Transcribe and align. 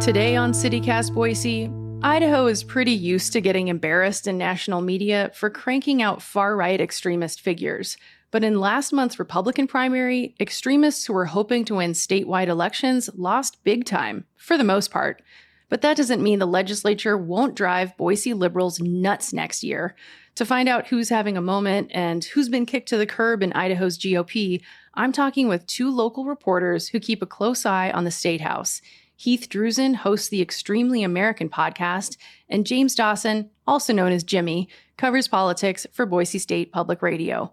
Today 0.00 0.34
on 0.34 0.52
CityCast 0.52 1.12
Boise, 1.12 1.70
Idaho 2.02 2.46
is 2.46 2.64
pretty 2.64 2.90
used 2.90 3.34
to 3.34 3.40
getting 3.42 3.68
embarrassed 3.68 4.26
in 4.26 4.38
national 4.38 4.80
media 4.80 5.30
for 5.34 5.50
cranking 5.50 6.00
out 6.00 6.22
far 6.22 6.56
right 6.56 6.80
extremist 6.80 7.42
figures. 7.42 7.98
But 8.30 8.42
in 8.42 8.58
last 8.58 8.94
month's 8.94 9.18
Republican 9.18 9.66
primary, 9.66 10.34
extremists 10.40 11.04
who 11.04 11.12
were 11.12 11.26
hoping 11.26 11.66
to 11.66 11.74
win 11.74 11.92
statewide 11.92 12.48
elections 12.48 13.10
lost 13.14 13.62
big 13.62 13.84
time, 13.84 14.24
for 14.36 14.56
the 14.56 14.64
most 14.64 14.90
part. 14.90 15.20
But 15.68 15.82
that 15.82 15.98
doesn't 15.98 16.22
mean 16.22 16.38
the 16.38 16.46
legislature 16.46 17.18
won't 17.18 17.54
drive 17.54 17.94
Boise 17.98 18.32
liberals 18.32 18.80
nuts 18.80 19.34
next 19.34 19.62
year. 19.62 19.94
To 20.36 20.46
find 20.46 20.66
out 20.66 20.86
who's 20.86 21.10
having 21.10 21.36
a 21.36 21.42
moment 21.42 21.90
and 21.92 22.24
who's 22.24 22.48
been 22.48 22.64
kicked 22.64 22.88
to 22.88 22.96
the 22.96 23.04
curb 23.04 23.42
in 23.42 23.52
Idaho's 23.52 23.98
GOP, 23.98 24.62
I'm 24.94 25.12
talking 25.12 25.46
with 25.46 25.66
two 25.66 25.90
local 25.90 26.24
reporters 26.24 26.88
who 26.88 27.00
keep 27.00 27.20
a 27.20 27.26
close 27.26 27.66
eye 27.66 27.90
on 27.90 28.04
the 28.04 28.10
state 28.10 28.40
house. 28.40 28.80
Heath 29.20 29.50
Druzin 29.50 29.96
hosts 29.96 30.30
the 30.30 30.40
Extremely 30.40 31.02
American 31.02 31.50
podcast, 31.50 32.16
and 32.48 32.64
James 32.64 32.94
Dawson, 32.94 33.50
also 33.66 33.92
known 33.92 34.12
as 34.12 34.24
Jimmy, 34.24 34.66
covers 34.96 35.28
politics 35.28 35.86
for 35.92 36.06
Boise 36.06 36.38
State 36.38 36.72
Public 36.72 37.02
Radio. 37.02 37.52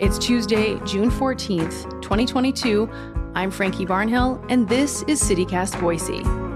It's 0.00 0.16
Tuesday, 0.16 0.80
June 0.86 1.10
14th, 1.10 2.00
2022. 2.00 2.88
I'm 3.34 3.50
Frankie 3.50 3.84
Barnhill, 3.84 4.42
and 4.48 4.66
this 4.66 5.02
is 5.02 5.22
CityCast 5.22 5.78
Boise. 5.78 6.49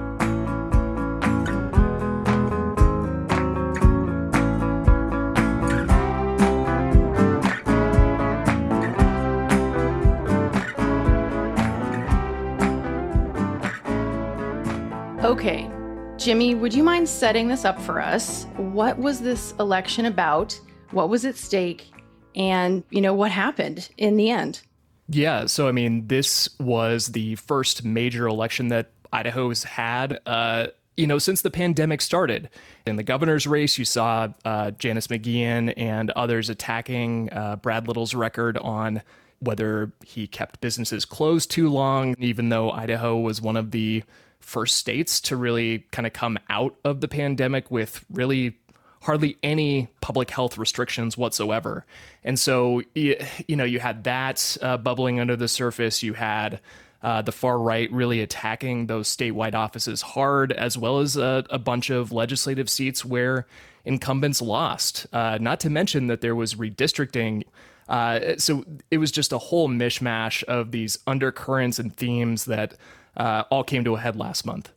Okay, 15.45 15.71
Jimmy, 16.17 16.55
would 16.55 16.73
you 16.73 16.83
mind 16.83 17.07
setting 17.07 17.49
this 17.49 17.67
up 17.67 17.79
for 17.79 18.01
us? 18.01 18.47
What 18.57 18.99
was 18.99 19.21
this 19.21 19.53
election 19.61 20.07
about? 20.07 20.59
What 20.93 21.11
was 21.11 21.27
at 21.27 21.37
stake? 21.37 21.93
And, 22.35 22.83
you 22.89 23.03
know, 23.03 23.13
what 23.13 23.31
happened 23.31 23.91
in 23.99 24.17
the 24.17 24.31
end? 24.31 24.63
Yeah, 25.07 25.45
so 25.45 25.69
I 25.69 25.73
mean, 25.73 26.07
this 26.07 26.49
was 26.59 27.09
the 27.09 27.35
first 27.35 27.85
major 27.85 28.27
election 28.27 28.69
that 28.69 28.93
Idaho's 29.13 29.65
had, 29.65 30.19
uh, 30.25 30.69
you 30.97 31.07
know, 31.07 31.19
since 31.19 31.43
the 31.43 31.51
pandemic 31.51 32.01
started. 32.01 32.49
In 32.87 32.97
the 32.97 33.03
governor's 33.03 33.47
race, 33.47 33.77
you 33.77 33.85
saw 33.85 34.29
uh, 34.47 34.71
Janice 34.71 35.09
McGeachin 35.09 35.75
and 35.77 36.11
others 36.13 36.49
attacking 36.49 37.31
uh, 37.35 37.57
Brad 37.57 37.87
Little's 37.87 38.15
record 38.15 38.57
on 38.57 39.03
whether 39.41 39.93
he 40.07 40.27
kept 40.27 40.63
businesses 40.63 41.05
closed 41.05 41.51
too 41.51 41.69
long, 41.69 42.15
even 42.19 42.49
though 42.49 42.71
Idaho 42.71 43.19
was 43.19 43.43
one 43.43 43.59
of 43.59 43.73
the 43.73 44.05
first 44.45 44.77
states 44.77 45.21
to 45.23 45.37
really 45.37 45.81
kind 45.91 46.07
of 46.07 46.13
come 46.13 46.39
out 46.49 46.77
of 46.85 47.01
the 47.01 47.09
pandemic 47.09 47.71
with 47.71 48.05
really 48.11 48.57
hardly 49.03 49.37
any 49.43 49.89
public 50.01 50.31
health 50.31 50.57
restrictions 50.57 51.17
whatsoever. 51.17 51.85
And 52.23 52.39
so, 52.39 52.83
you, 52.95 53.17
know, 53.49 53.65
you 53.65 53.79
had 53.79 54.05
that 54.05 54.57
uh, 54.63 54.79
bubbling 54.79 55.21
under 55.21 55.37
the 55.37 55.49
surface. 55.49 56.03
You 56.03 56.15
had 56.15 56.61
uh, 57.03 57.21
the 57.21 57.33
far 57.33 57.59
right 57.59 57.93
really 57.93 58.23
attacking 58.23 58.87
those 58.87 59.15
statewide 59.15 59.55
offices 59.55 60.01
hard, 60.01 60.53
as 60.53 60.79
well 60.79 61.01
as 61.01 61.19
a, 61.19 61.45
a 61.51 61.59
bunch 61.59 61.91
of 61.91 62.13
legislative 62.13 62.71
seats 62.71 63.05
where 63.05 63.47
incumbents 63.85 64.41
lost. 64.41 65.07
Uh, 65.13 65.37
not 65.39 65.61
to 65.61 65.69
mention 65.69 66.07
that 66.07 66.23
there 66.23 66.35
was 66.35 66.55
redistricting. 66.55 67.45
Uh, 67.87 68.39
so 68.39 68.65
it 68.91 68.97
was 68.97 69.13
just 69.13 69.35
a 69.35 69.39
whole 69.39 69.69
mishmash 69.69 70.43
of 70.45 70.71
these 70.71 70.99
undercurrents 71.07 71.79
and 71.79 71.95
themes 71.95 72.47
that 72.47 72.75
uh, 73.17 73.45
all 73.51 73.65
came 73.65 73.85
to 73.85 73.95
a 73.95 74.01
head 74.01 74.17
last 74.17 74.45
month. 74.47 74.73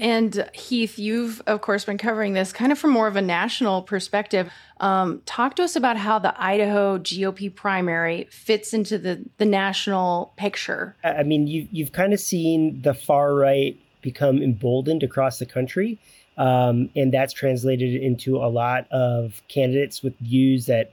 And 0.00 0.48
Heath, 0.54 0.98
you've 0.98 1.42
of 1.46 1.60
course 1.60 1.84
been 1.84 1.98
covering 1.98 2.32
this 2.32 2.54
kind 2.54 2.72
of 2.72 2.78
from 2.78 2.90
more 2.90 3.06
of 3.06 3.16
a 3.16 3.22
national 3.22 3.82
perspective. 3.82 4.50
Um, 4.78 5.20
talk 5.26 5.56
to 5.56 5.62
us 5.62 5.76
about 5.76 5.98
how 5.98 6.18
the 6.18 6.32
Idaho 6.42 6.98
GOP 6.98 7.54
primary 7.54 8.26
fits 8.30 8.72
into 8.72 8.96
the 8.96 9.22
the 9.36 9.44
national 9.44 10.32
picture. 10.38 10.96
I 11.04 11.22
mean, 11.22 11.46
you 11.46 11.68
you've 11.70 11.92
kind 11.92 12.14
of 12.14 12.20
seen 12.20 12.80
the 12.80 12.94
far 12.94 13.34
right 13.34 13.78
become 14.00 14.42
emboldened 14.42 15.02
across 15.02 15.38
the 15.38 15.44
country, 15.44 15.98
um, 16.38 16.88
and 16.96 17.12
that's 17.12 17.34
translated 17.34 18.02
into 18.02 18.38
a 18.38 18.48
lot 18.48 18.90
of 18.90 19.42
candidates 19.48 20.02
with 20.02 20.16
views 20.20 20.64
that 20.64 20.92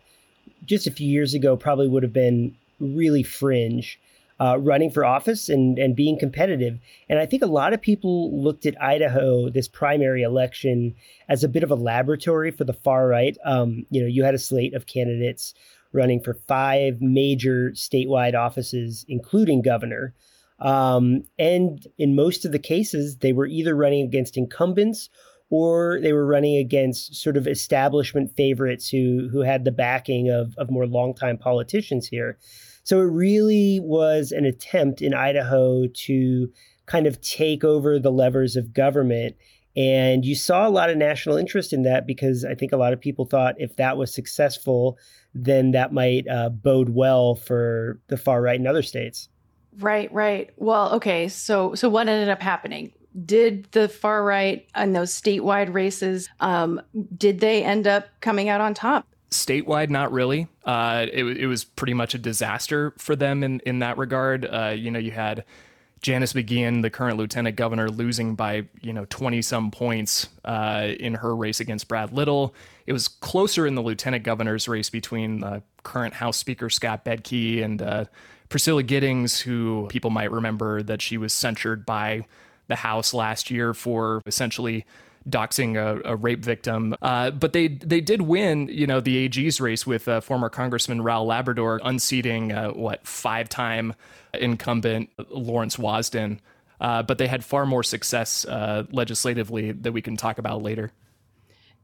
just 0.65 0.85
a 0.85 0.91
few 0.91 1.07
years 1.07 1.33
ago 1.33 1.55
probably 1.55 1.87
would 1.87 2.03
have 2.03 2.13
been 2.13 2.53
really 2.81 3.23
fringe 3.23 3.99
uh, 4.39 4.57
running 4.59 4.91
for 4.91 5.03
office 5.03 5.49
and, 5.49 5.79
and 5.79 5.95
being 5.95 6.17
competitive. 6.17 6.79
And 7.09 7.19
I 7.19 7.25
think 7.25 7.41
a 7.41 7.47
lot 7.47 7.73
of 7.73 7.81
people 7.81 8.41
looked 8.41 8.65
at 8.65 8.81
Idaho, 8.81 9.49
this 9.49 9.67
primary 9.67 10.21
election, 10.21 10.95
as 11.27 11.43
a 11.43 11.49
bit 11.49 11.63
of 11.63 11.71
a 11.71 11.75
laboratory 11.75 12.51
for 12.51 12.63
the 12.63 12.73
far 12.73 13.07
right. 13.07 13.37
Um, 13.43 13.85
you 13.89 14.01
know, 14.01 14.07
you 14.07 14.23
had 14.23 14.35
a 14.35 14.39
slate 14.39 14.73
of 14.73 14.85
candidates 14.85 15.53
running 15.91 16.21
for 16.21 16.35
five 16.47 17.01
major 17.01 17.71
statewide 17.71 18.35
offices, 18.35 19.05
including 19.07 19.61
governor. 19.61 20.13
Um, 20.59 21.23
and 21.37 21.85
in 21.97 22.15
most 22.15 22.45
of 22.45 22.51
the 22.51 22.59
cases, 22.59 23.17
they 23.17 23.33
were 23.33 23.47
either 23.47 23.75
running 23.75 24.05
against 24.05 24.37
incumbents 24.37 25.09
or 25.49 25.99
they 26.01 26.13
were 26.13 26.25
running 26.25 26.57
against 26.57 27.15
sort 27.15 27.37
of 27.37 27.47
establishment 27.47 28.35
favorites 28.35 28.89
who 28.89 29.29
who 29.31 29.41
had 29.41 29.63
the 29.63 29.71
backing 29.71 30.29
of, 30.29 30.55
of 30.57 30.69
more 30.69 30.87
longtime 30.87 31.37
politicians 31.37 32.07
here. 32.07 32.37
So 32.87 33.01
it 33.01 33.11
really 33.11 33.81
was 33.83 34.31
an 34.31 34.45
attempt 34.45 35.01
in 35.01 35.13
Idaho 35.13 35.87
to 35.87 36.49
kind 36.85 37.05
of 37.05 37.19
take 37.19 37.65
over 37.65 37.99
the 37.99 38.13
levers 38.13 38.55
of 38.55 38.73
government. 38.73 39.35
And 39.75 40.23
you 40.23 40.35
saw 40.35 40.65
a 40.65 40.71
lot 40.71 40.89
of 40.89 40.95
national 40.95 41.35
interest 41.35 41.73
in 41.73 41.83
that 41.83 42.07
because 42.07 42.45
I 42.45 42.55
think 42.55 42.71
a 42.71 42.77
lot 42.77 42.93
of 42.93 43.01
people 43.01 43.25
thought 43.25 43.55
if 43.57 43.75
that 43.75 43.97
was 43.97 44.15
successful, 44.15 44.97
then 45.33 45.71
that 45.71 45.91
might 45.91 46.29
uh, 46.29 46.47
bode 46.47 46.91
well 46.91 47.35
for 47.35 47.99
the 48.07 48.15
far 48.15 48.41
right 48.41 48.57
in 48.57 48.65
other 48.65 48.83
states. 48.83 49.27
Right, 49.79 50.09
right. 50.13 50.51
Well, 50.55 50.93
okay. 50.93 51.27
So, 51.27 51.75
so 51.75 51.89
what 51.89 52.07
ended 52.07 52.29
up 52.29 52.41
happening? 52.41 52.93
Did 53.25 53.67
the 53.73 53.89
far 53.89 54.23
right 54.23 54.65
and 54.75 54.95
those 54.95 55.11
statewide 55.11 55.73
races, 55.73 56.29
um, 56.39 56.79
did 57.17 57.41
they 57.41 57.65
end 57.65 57.85
up 57.85 58.07
coming 58.21 58.47
out 58.47 58.61
on 58.61 58.73
top? 58.73 59.05
Statewide, 59.29 59.89
not 59.89 60.11
really. 60.11 60.47
Uh, 60.63 61.05
it, 61.11 61.23
it 61.23 61.47
was 61.47 61.63
pretty 61.63 61.93
much 61.93 62.13
a 62.13 62.17
disaster 62.17 62.93
for 62.97 63.15
them 63.15 63.43
in, 63.43 63.59
in 63.61 63.79
that 63.79 63.97
regard. 63.97 64.45
Uh, 64.45 64.73
you 64.75 64.91
know, 64.91 64.99
you 64.99 65.11
had 65.11 65.43
Janice 66.01 66.33
McGeachin, 66.33 66.81
the 66.81 66.89
current 66.89 67.17
lieutenant 67.17 67.55
governor, 67.55 67.89
losing 67.89 68.35
by, 68.35 68.65
you 68.81 68.93
know, 68.93 69.05
20 69.09 69.41
some 69.41 69.71
points 69.71 70.29
uh, 70.45 70.89
in 70.99 71.15
her 71.15 71.35
race 71.35 71.59
against 71.59 71.87
Brad 71.87 72.11
Little. 72.11 72.53
It 72.85 72.93
was 72.93 73.07
closer 73.07 73.65
in 73.65 73.75
the 73.75 73.81
lieutenant 73.81 74.23
governor's 74.23 74.67
race 74.67 74.89
between 74.89 75.41
the 75.41 75.63
current 75.83 76.13
House 76.13 76.37
Speaker 76.37 76.69
Scott 76.69 77.03
Bedke 77.03 77.63
and 77.63 77.81
uh, 77.81 78.05
Priscilla 78.49 78.83
Giddings, 78.83 79.41
who 79.41 79.87
people 79.89 80.09
might 80.09 80.31
remember 80.31 80.83
that 80.83 81.01
she 81.01 81.17
was 81.17 81.33
censured 81.33 81.85
by 81.85 82.25
the 82.67 82.75
House 82.75 83.13
last 83.13 83.49
year 83.49 83.73
for 83.73 84.21
essentially 84.25 84.85
doxing 85.29 85.75
a, 85.75 86.11
a 86.11 86.15
rape 86.15 86.43
victim. 86.43 86.95
Uh, 87.01 87.31
but 87.31 87.53
they 87.53 87.67
they 87.67 88.01
did 88.01 88.21
win, 88.21 88.67
you 88.67 88.87
know, 88.87 88.99
the 88.99 89.17
AG's 89.17 89.59
race 89.59 89.85
with 89.85 90.07
uh, 90.07 90.21
former 90.21 90.49
Congressman 90.49 91.01
Raul 91.01 91.25
Labrador 91.25 91.79
unseating 91.83 92.51
uh, 92.51 92.69
what 92.69 93.05
five 93.05 93.49
time 93.49 93.93
incumbent 94.33 95.09
Lawrence 95.29 95.77
Wasden. 95.77 96.39
Uh, 96.79 97.01
but 97.01 97.17
they 97.17 97.27
had 97.27 97.43
far 97.43 97.65
more 97.65 97.83
success 97.83 98.45
uh, 98.45 98.83
legislatively 98.91 99.71
that 99.71 99.91
we 99.91 100.01
can 100.01 100.15
talk 100.15 100.37
about 100.37 100.61
later. 100.61 100.91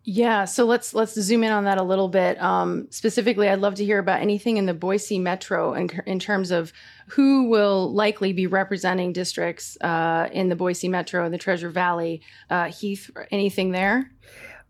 Yeah, 0.05 0.43
so 0.43 0.65
let's 0.65 0.93
let's 0.93 1.13
zoom 1.13 1.43
in 1.45 1.51
on 1.51 1.63
that 1.63 1.77
a 1.77 1.83
little 1.83 2.09
bit. 2.09 2.41
Um, 2.41 2.87
specifically, 2.89 3.47
I'd 3.47 3.61
love 3.61 3.75
to 3.75 3.85
hear 3.85 3.99
about 3.99 4.21
anything 4.21 4.57
in 4.57 4.65
the 4.65 4.73
Boise 4.73 5.17
Metro 5.17 5.73
in, 5.73 5.89
in 6.05 6.19
terms 6.19 6.51
of 6.51 6.73
who 7.07 7.47
will 7.47 7.93
likely 7.93 8.33
be 8.33 8.45
representing 8.45 9.13
districts 9.13 9.77
uh, 9.79 10.27
in 10.33 10.49
the 10.49 10.57
Boise 10.57 10.89
Metro 10.89 11.23
and 11.23 11.33
the 11.33 11.37
Treasure 11.37 11.69
Valley. 11.69 12.21
Uh, 12.49 12.65
Heath, 12.65 13.09
anything 13.31 13.71
there? 13.71 14.11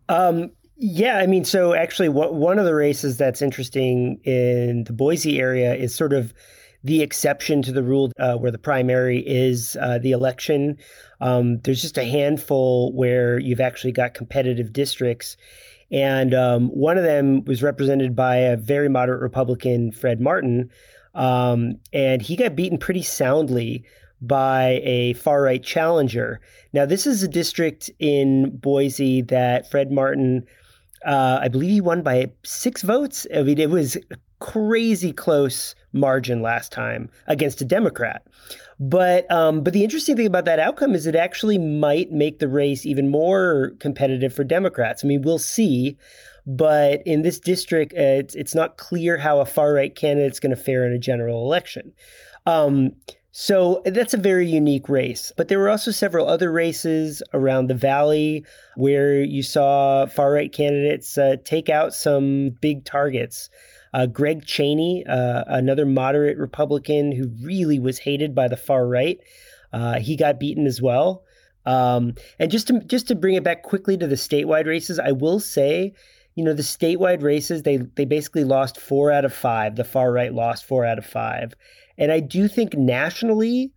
Um, 0.07 0.51
yeah, 0.77 1.17
I 1.17 1.25
mean, 1.25 1.45
so 1.45 1.73
actually, 1.73 2.09
what, 2.09 2.35
one 2.35 2.59
of 2.59 2.65
the 2.65 2.75
races 2.75 3.17
that's 3.17 3.41
interesting 3.41 4.19
in 4.25 4.83
the 4.83 4.93
Boise 4.93 5.39
area 5.39 5.73
is 5.73 5.95
sort 5.95 6.13
of 6.13 6.31
the 6.83 7.01
exception 7.01 7.61
to 7.61 7.71
the 7.71 7.83
rule 7.83 8.11
uh, 8.19 8.35
where 8.35 8.51
the 8.51 8.57
primary 8.57 9.19
is 9.19 9.77
uh, 9.79 9.97
the 9.99 10.11
election. 10.11 10.77
Um, 11.21 11.59
there's 11.59 11.81
just 11.81 11.97
a 11.97 12.03
handful 12.03 12.91
where 12.93 13.39
you've 13.39 13.61
actually 13.61 13.93
got 13.93 14.13
competitive 14.13 14.73
districts. 14.73 15.37
And 15.91 16.33
um, 16.33 16.67
one 16.69 16.97
of 16.97 17.03
them 17.03 17.45
was 17.45 17.63
represented 17.63 18.15
by 18.15 18.35
a 18.35 18.57
very 18.57 18.89
moderate 18.89 19.21
Republican, 19.21 19.91
Fred 19.91 20.19
Martin. 20.19 20.69
Um, 21.13 21.79
and 21.93 22.21
he 22.21 22.35
got 22.35 22.55
beaten 22.55 22.77
pretty 22.77 23.03
soundly 23.03 23.85
by 24.19 24.81
a 24.83 25.13
far 25.13 25.41
right 25.41 25.63
challenger. 25.63 26.41
Now, 26.73 26.85
this 26.85 27.05
is 27.05 27.23
a 27.23 27.27
district 27.27 27.91
in 27.99 28.57
Boise 28.57 29.21
that 29.23 29.69
Fred 29.71 29.91
Martin 29.91 30.45
Uh, 31.05 31.39
I 31.41 31.49
believe 31.49 31.71
he 31.71 31.81
won 31.81 32.01
by 32.01 32.31
six 32.43 32.81
votes. 32.81 33.27
I 33.35 33.43
mean, 33.43 33.59
it 33.59 33.69
was 33.69 33.97
crazy 34.39 35.13
close 35.13 35.75
margin 35.93 36.41
last 36.41 36.71
time 36.71 37.09
against 37.27 37.61
a 37.61 37.65
Democrat. 37.65 38.25
But 38.79 39.29
um, 39.31 39.63
but 39.63 39.73
the 39.73 39.83
interesting 39.83 40.15
thing 40.15 40.25
about 40.25 40.45
that 40.45 40.59
outcome 40.59 40.95
is 40.95 41.05
it 41.05 41.15
actually 41.15 41.57
might 41.57 42.11
make 42.11 42.39
the 42.39 42.47
race 42.47 42.85
even 42.85 43.09
more 43.09 43.73
competitive 43.79 44.33
for 44.33 44.43
Democrats. 44.43 45.03
I 45.03 45.07
mean, 45.07 45.21
we'll 45.21 45.39
see. 45.39 45.97
But 46.45 47.01
in 47.05 47.21
this 47.21 47.39
district, 47.39 47.93
uh, 47.93 48.19
it's, 48.19 48.35
it's 48.35 48.53
not 48.53 48.77
clear 48.77 49.17
how 49.17 49.39
a 49.39 49.45
far 49.45 49.73
right 49.73 49.95
candidate 49.95 50.33
is 50.33 50.39
going 50.41 50.55
to 50.55 50.61
fare 50.61 50.85
in 50.85 50.91
a 50.91 50.99
general 50.99 51.45
election. 51.45 51.93
Um, 52.45 52.91
so 53.31 53.81
that's 53.85 54.13
a 54.13 54.17
very 54.17 54.47
unique 54.47 54.89
race. 54.89 55.31
But 55.35 55.47
there 55.47 55.57
were 55.57 55.69
also 55.69 55.89
several 55.89 56.27
other 56.27 56.51
races 56.51 57.23
around 57.33 57.67
the 57.67 57.73
valley 57.75 58.45
where 58.75 59.23
you 59.23 59.41
saw 59.41 60.05
far 60.05 60.31
right 60.33 60.51
candidates 60.51 61.17
uh, 61.17 61.37
take 61.43 61.69
out 61.69 61.93
some 61.95 62.51
big 62.61 62.85
targets. 62.85 63.49
Uh, 63.93 64.07
Greg 64.07 64.45
Chaney, 64.45 65.05
uh, 65.05 65.43
another 65.47 65.85
moderate 65.85 66.37
Republican 66.37 67.11
who 67.11 67.29
really 67.41 67.79
was 67.79 67.99
hated 67.99 68.33
by 68.33 68.47
the 68.47 68.57
far 68.57 68.87
right, 68.87 69.19
uh, 69.71 69.99
he 69.99 70.15
got 70.15 70.39
beaten 70.39 70.65
as 70.65 70.81
well. 70.81 71.23
Um, 71.65 72.15
and 72.39 72.51
just 72.51 72.67
to 72.67 72.79
just 72.81 73.07
to 73.07 73.15
bring 73.15 73.35
it 73.35 73.43
back 73.43 73.63
quickly 73.63 73.97
to 73.97 74.07
the 74.07 74.15
statewide 74.15 74.65
races, 74.65 74.99
I 74.99 75.11
will 75.11 75.39
say, 75.39 75.93
you 76.35 76.43
know, 76.43 76.53
the 76.53 76.63
statewide 76.63 77.21
races 77.21 77.63
they 77.63 77.77
they 77.77 78.05
basically 78.05 78.43
lost 78.43 78.79
four 78.79 79.11
out 79.11 79.25
of 79.25 79.33
five. 79.33 79.75
The 79.75 79.83
far 79.83 80.11
right 80.11 80.33
lost 80.33 80.65
four 80.65 80.85
out 80.85 80.97
of 80.97 81.05
five, 81.05 81.53
and 81.97 82.11
I 82.11 82.19
do 82.19 82.47
think 82.47 82.75
nationally 82.75 83.71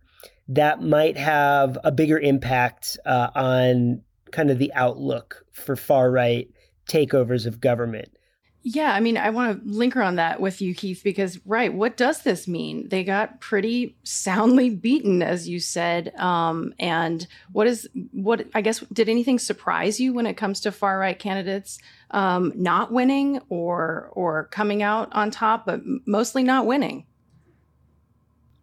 that 0.49 0.81
might 0.81 1.17
have 1.17 1.77
a 1.83 1.91
bigger 1.91 2.19
impact 2.19 2.97
uh, 3.05 3.29
on 3.35 4.01
kind 4.31 4.49
of 4.49 4.59
the 4.59 4.73
outlook 4.73 5.45
for 5.51 5.75
far 5.75 6.11
right 6.11 6.49
takeovers 6.89 7.45
of 7.45 7.61
government. 7.61 8.09
Yeah, 8.69 8.93
I 8.93 8.99
mean, 8.99 9.15
I 9.15 9.29
want 9.29 9.63
to 9.63 9.71
link 9.71 9.95
on 9.95 10.17
that 10.17 10.41
with 10.41 10.61
you, 10.61 10.73
Heath, 10.73 10.99
because, 11.01 11.39
right, 11.45 11.73
what 11.73 11.95
does 11.95 12.23
this 12.23 12.49
mean? 12.49 12.89
They 12.89 13.05
got 13.05 13.39
pretty 13.39 13.95
soundly 14.03 14.69
beaten, 14.69 15.23
as 15.23 15.47
you 15.47 15.61
said. 15.61 16.13
Um, 16.17 16.73
and 16.77 17.25
what 17.53 17.65
is, 17.67 17.87
what, 18.11 18.45
I 18.53 18.59
guess, 18.59 18.81
did 18.91 19.07
anything 19.07 19.39
surprise 19.39 20.01
you 20.01 20.13
when 20.13 20.25
it 20.25 20.33
comes 20.33 20.59
to 20.61 20.73
far 20.73 20.99
right 20.99 21.17
candidates 21.17 21.79
um, 22.11 22.51
not 22.57 22.91
winning 22.91 23.39
or, 23.47 24.09
or 24.11 24.49
coming 24.51 24.83
out 24.83 25.13
on 25.13 25.31
top, 25.31 25.65
but 25.65 25.79
mostly 26.05 26.43
not 26.43 26.65
winning? 26.65 27.05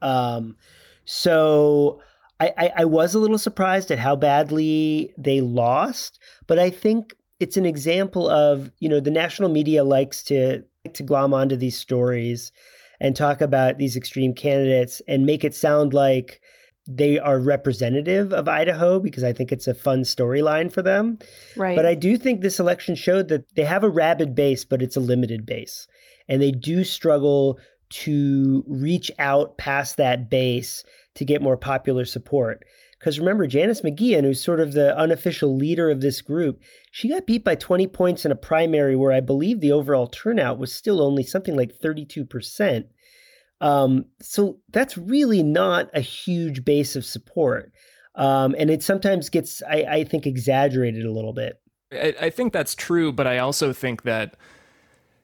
Um, 0.02 0.58
so 1.06 2.02
I, 2.38 2.52
I, 2.58 2.72
I 2.76 2.84
was 2.84 3.14
a 3.14 3.18
little 3.18 3.38
surprised 3.38 3.90
at 3.90 3.98
how 3.98 4.16
badly 4.16 5.14
they 5.16 5.40
lost, 5.40 6.18
but 6.46 6.58
I 6.58 6.68
think 6.68 7.16
it's 7.44 7.58
an 7.58 7.66
example 7.66 8.26
of 8.26 8.70
you 8.78 8.88
know 8.88 9.00
the 9.00 9.10
national 9.10 9.50
media 9.50 9.84
likes 9.84 10.22
to 10.22 10.62
to 10.94 11.02
glom 11.02 11.34
onto 11.34 11.56
these 11.56 11.76
stories 11.76 12.52
and 13.00 13.14
talk 13.14 13.42
about 13.42 13.76
these 13.76 13.96
extreme 13.96 14.32
candidates 14.32 15.02
and 15.06 15.26
make 15.26 15.44
it 15.44 15.54
sound 15.54 15.92
like 15.92 16.40
they 16.86 17.18
are 17.18 17.38
representative 17.38 18.32
of 18.32 18.48
Idaho 18.48 18.98
because 18.98 19.24
I 19.24 19.34
think 19.34 19.52
it's 19.52 19.66
a 19.66 19.74
fun 19.74 20.04
storyline 20.04 20.72
for 20.72 20.80
them. 20.80 21.18
Right. 21.54 21.76
But 21.76 21.84
I 21.84 21.94
do 21.94 22.16
think 22.16 22.40
this 22.40 22.58
election 22.58 22.94
showed 22.94 23.28
that 23.28 23.44
they 23.56 23.64
have 23.64 23.84
a 23.84 23.90
rabid 23.90 24.34
base, 24.34 24.64
but 24.64 24.80
it's 24.80 24.96
a 24.96 25.00
limited 25.00 25.44
base. 25.44 25.86
And 26.28 26.40
they 26.40 26.50
do 26.50 26.82
struggle 26.82 27.58
to 27.90 28.64
reach 28.66 29.10
out 29.18 29.58
past 29.58 29.98
that 29.98 30.30
base 30.30 30.82
to 31.16 31.26
get 31.26 31.42
more 31.42 31.58
popular 31.58 32.06
support. 32.06 32.64
Because 33.04 33.18
remember, 33.18 33.46
Janice 33.46 33.82
McGeachin, 33.82 34.22
who's 34.24 34.42
sort 34.42 34.60
of 34.60 34.72
the 34.72 34.96
unofficial 34.96 35.54
leader 35.54 35.90
of 35.90 36.00
this 36.00 36.22
group, 36.22 36.62
she 36.90 37.10
got 37.10 37.26
beat 37.26 37.44
by 37.44 37.54
20 37.54 37.86
points 37.88 38.24
in 38.24 38.32
a 38.32 38.34
primary 38.34 38.96
where 38.96 39.12
I 39.12 39.20
believe 39.20 39.60
the 39.60 39.72
overall 39.72 40.06
turnout 40.06 40.58
was 40.58 40.72
still 40.72 41.02
only 41.02 41.22
something 41.22 41.54
like 41.54 41.78
32%. 41.78 42.86
Um, 43.60 44.06
so 44.22 44.58
that's 44.72 44.96
really 44.96 45.42
not 45.42 45.90
a 45.92 46.00
huge 46.00 46.64
base 46.64 46.96
of 46.96 47.04
support. 47.04 47.74
Um, 48.14 48.54
and 48.56 48.70
it 48.70 48.82
sometimes 48.82 49.28
gets, 49.28 49.62
I, 49.64 49.84
I, 49.86 50.04
think, 50.04 50.26
exaggerated 50.26 51.04
a 51.04 51.12
little 51.12 51.34
bit. 51.34 51.60
I, 51.92 52.14
I 52.18 52.30
think 52.30 52.54
that's 52.54 52.74
true, 52.74 53.12
but 53.12 53.26
I 53.26 53.36
also 53.36 53.74
think 53.74 54.04
that, 54.04 54.34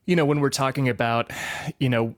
you 0.05 0.17
know, 0.17 0.27
when 0.27 0.41
we're 0.41 0.50
talking 0.50 0.91
about, 0.91 1.31
you 1.79 1.88
know, 1.88 2.15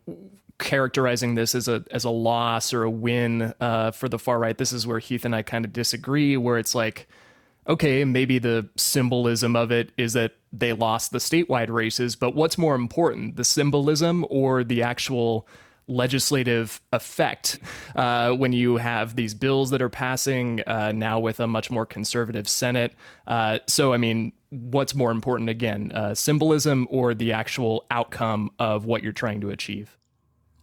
characterizing 0.58 1.34
this 1.34 1.54
as 1.54 1.68
a 1.68 1.84
as 1.90 2.04
a 2.04 2.10
loss 2.10 2.72
or 2.72 2.84
a 2.84 2.90
win 2.90 3.54
uh, 3.60 3.90
for 3.90 4.08
the 4.08 4.18
far 4.18 4.38
right. 4.38 4.56
This 4.56 4.72
is 4.72 4.86
where 4.86 4.98
Heath 4.98 5.24
and 5.24 5.34
I 5.34 5.42
kind 5.42 5.64
of 5.64 5.72
disagree. 5.72 6.36
Where 6.36 6.58
it's 6.58 6.74
like, 6.74 7.08
okay, 7.68 8.04
maybe 8.04 8.38
the 8.38 8.68
symbolism 8.76 9.56
of 9.56 9.70
it 9.70 9.92
is 9.96 10.12
that 10.14 10.32
they 10.52 10.72
lost 10.72 11.12
the 11.12 11.18
statewide 11.18 11.70
races, 11.70 12.16
but 12.16 12.34
what's 12.34 12.58
more 12.58 12.74
important, 12.74 13.36
the 13.36 13.44
symbolism 13.44 14.26
or 14.28 14.64
the 14.64 14.82
actual 14.82 15.48
legislative 15.88 16.80
effect 16.92 17.58
uh, 17.96 18.32
when 18.32 18.52
you 18.52 18.76
have 18.76 19.16
these 19.16 19.34
bills 19.34 19.70
that 19.70 19.82
are 19.82 19.88
passing 19.88 20.60
uh, 20.66 20.92
now 20.92 21.18
with 21.18 21.40
a 21.40 21.46
much 21.46 21.70
more 21.70 21.86
conservative 21.86 22.48
Senate. 22.48 22.94
Uh, 23.26 23.58
so, 23.66 23.92
I 23.92 23.96
mean, 23.96 24.32
what's 24.50 24.94
more 24.94 25.10
important 25.10 25.50
again, 25.50 25.92
uh, 25.92 26.14
symbolism 26.14 26.86
or 26.90 27.14
the 27.14 27.32
actual 27.32 27.84
outcome 27.90 28.50
of 28.58 28.84
what 28.84 29.02
you're 29.02 29.12
trying 29.12 29.40
to 29.40 29.50
achieve? 29.50 29.98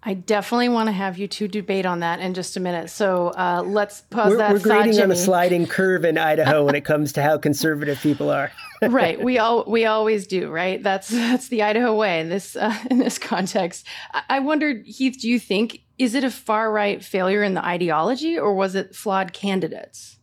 I 0.02 0.14
definitely 0.14 0.70
want 0.70 0.88
to 0.88 0.94
have 0.94 1.18
you 1.18 1.28
two 1.28 1.50
debate 1.50 1.86
on 1.86 2.00
that 2.00 2.22
in 2.22 2.34
just 2.34 2.56
a 2.56 2.62
minute. 2.62 2.90
So 2.90 3.30
uh, 3.30 3.64
let's 3.66 4.02
pause 4.10 4.32
we're, 4.32 4.38
that. 4.38 4.54
We're 4.54 4.60
grading 4.60 5.02
on 5.02 5.12
a 5.12 5.16
sliding 5.16 5.68
curve 5.68 6.06
in 6.06 6.18
Idaho 6.18 6.64
when 6.64 6.76
it 6.76 6.86
comes 6.86 7.12
to 7.14 7.22
how 7.22 7.38
conservative 7.38 8.00
people 8.00 8.30
are. 8.30 8.50
right. 8.82 9.22
We 9.22 9.40
all 9.40 9.66
we 9.66 9.86
always 9.86 10.26
do. 10.26 10.50
Right. 10.50 10.82
That's 10.82 11.10
that's 11.10 11.50
the 11.50 11.64
Idaho 11.64 11.94
way 11.96 12.22
in 12.22 12.30
this 12.30 12.56
uh, 12.56 12.78
in 12.90 13.00
this 13.00 13.18
context. 13.18 13.86
I, 14.14 14.24
I 14.30 14.40
wondered, 14.40 14.86
Heath, 14.86 15.18
do 15.20 15.28
you 15.28 15.38
think 15.38 15.82
is 15.98 16.16
it 16.16 16.24
a 16.24 16.32
far 16.32 16.72
right 16.72 17.04
failure 17.04 17.44
in 17.44 17.54
the 17.54 17.66
ideology 17.66 18.40
or 18.40 18.54
was 18.54 18.76
it 18.76 18.96
flawed 18.96 19.34
candidates? 19.34 20.18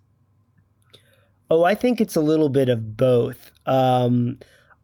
Oh, 1.51 1.65
I 1.65 1.75
think 1.75 2.01
it's 2.01 2.17
a 2.17 2.21
little 2.23 2.49
bit 2.49 2.71
of 2.71 2.97
both. 2.97 3.53
Um, 3.67 4.39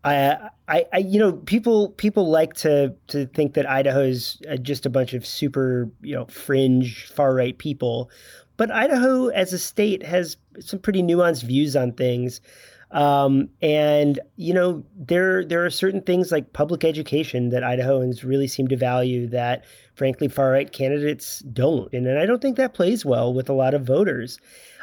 I, 0.05 0.51
I, 0.73 0.87
I, 0.91 0.99
you 0.99 1.19
know, 1.19 1.35
people 1.35 1.91
people 1.91 2.31
like 2.31 2.55
to 2.55 2.95
to 3.09 3.27
think 3.27 3.53
that 3.55 3.69
Idaho 3.69 4.01
is 4.01 4.41
uh, 4.51 4.57
just 4.57 4.87
a 4.87 4.91
bunch 4.91 5.13
of 5.13 5.27
super, 5.27 5.91
you 6.01 6.15
know, 6.15 6.25
fringe 6.27 7.05
far 7.05 7.35
right 7.35 7.57
people, 7.59 8.11
but 8.57 8.71
Idaho 8.71 9.29
as 9.29 9.53
a 9.53 9.59
state 9.59 10.03
has 10.03 10.39
some 10.61 10.79
pretty 10.79 11.03
nuanced 11.03 11.43
views 11.43 11.77
on 11.77 11.93
things. 11.93 12.41
Um, 12.91 13.51
and 13.61 14.19
you 14.37 14.55
know, 14.55 14.83
there 14.97 15.45
there 15.45 15.63
are 15.63 15.71
certain 15.71 16.01
things 16.01 16.33
like 16.33 16.55
public 16.55 16.85
education 16.85 17.51
that 17.51 17.63
Idahoans 17.63 18.25
really 18.25 18.49
seem 18.49 18.69
to 18.69 18.77
value 18.77 19.27
that, 19.27 19.67
frankly, 19.95 20.29
far 20.29 20.53
right 20.53 20.73
candidates 20.73 21.41
don't, 21.41 21.93
and, 21.93 22.07
and 22.07 22.19
I 22.19 22.25
don't 22.25 22.41
think 22.41 22.57
that 22.57 22.73
plays 22.73 23.05
well 23.05 23.35
with 23.35 23.51
a 23.51 23.55
lot 23.55 23.75
of 23.75 23.85
voters. 23.85 24.39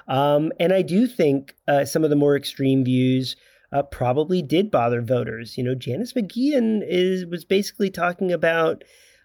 Um, 0.08 0.52
and 0.60 0.72
I 0.72 0.84
do 0.84 1.08
think 1.08 1.56
uh, 1.68 1.86
some 1.86 2.04
of 2.04 2.12
the 2.12 2.16
more 2.16 2.36
extreme 2.36 2.84
views 2.84 3.36
uh, 3.72 3.84
probably 3.84 4.42
did 4.42 4.72
bother 4.72 5.02
voters. 5.02 5.58
You 5.58 5.64
know, 5.64 5.76
Janice 5.76 6.14
McGeachin 6.14 6.84
is 6.88 7.26
was 7.26 7.46
basically 7.46 7.90
talking 7.90 8.32
about 8.32 8.84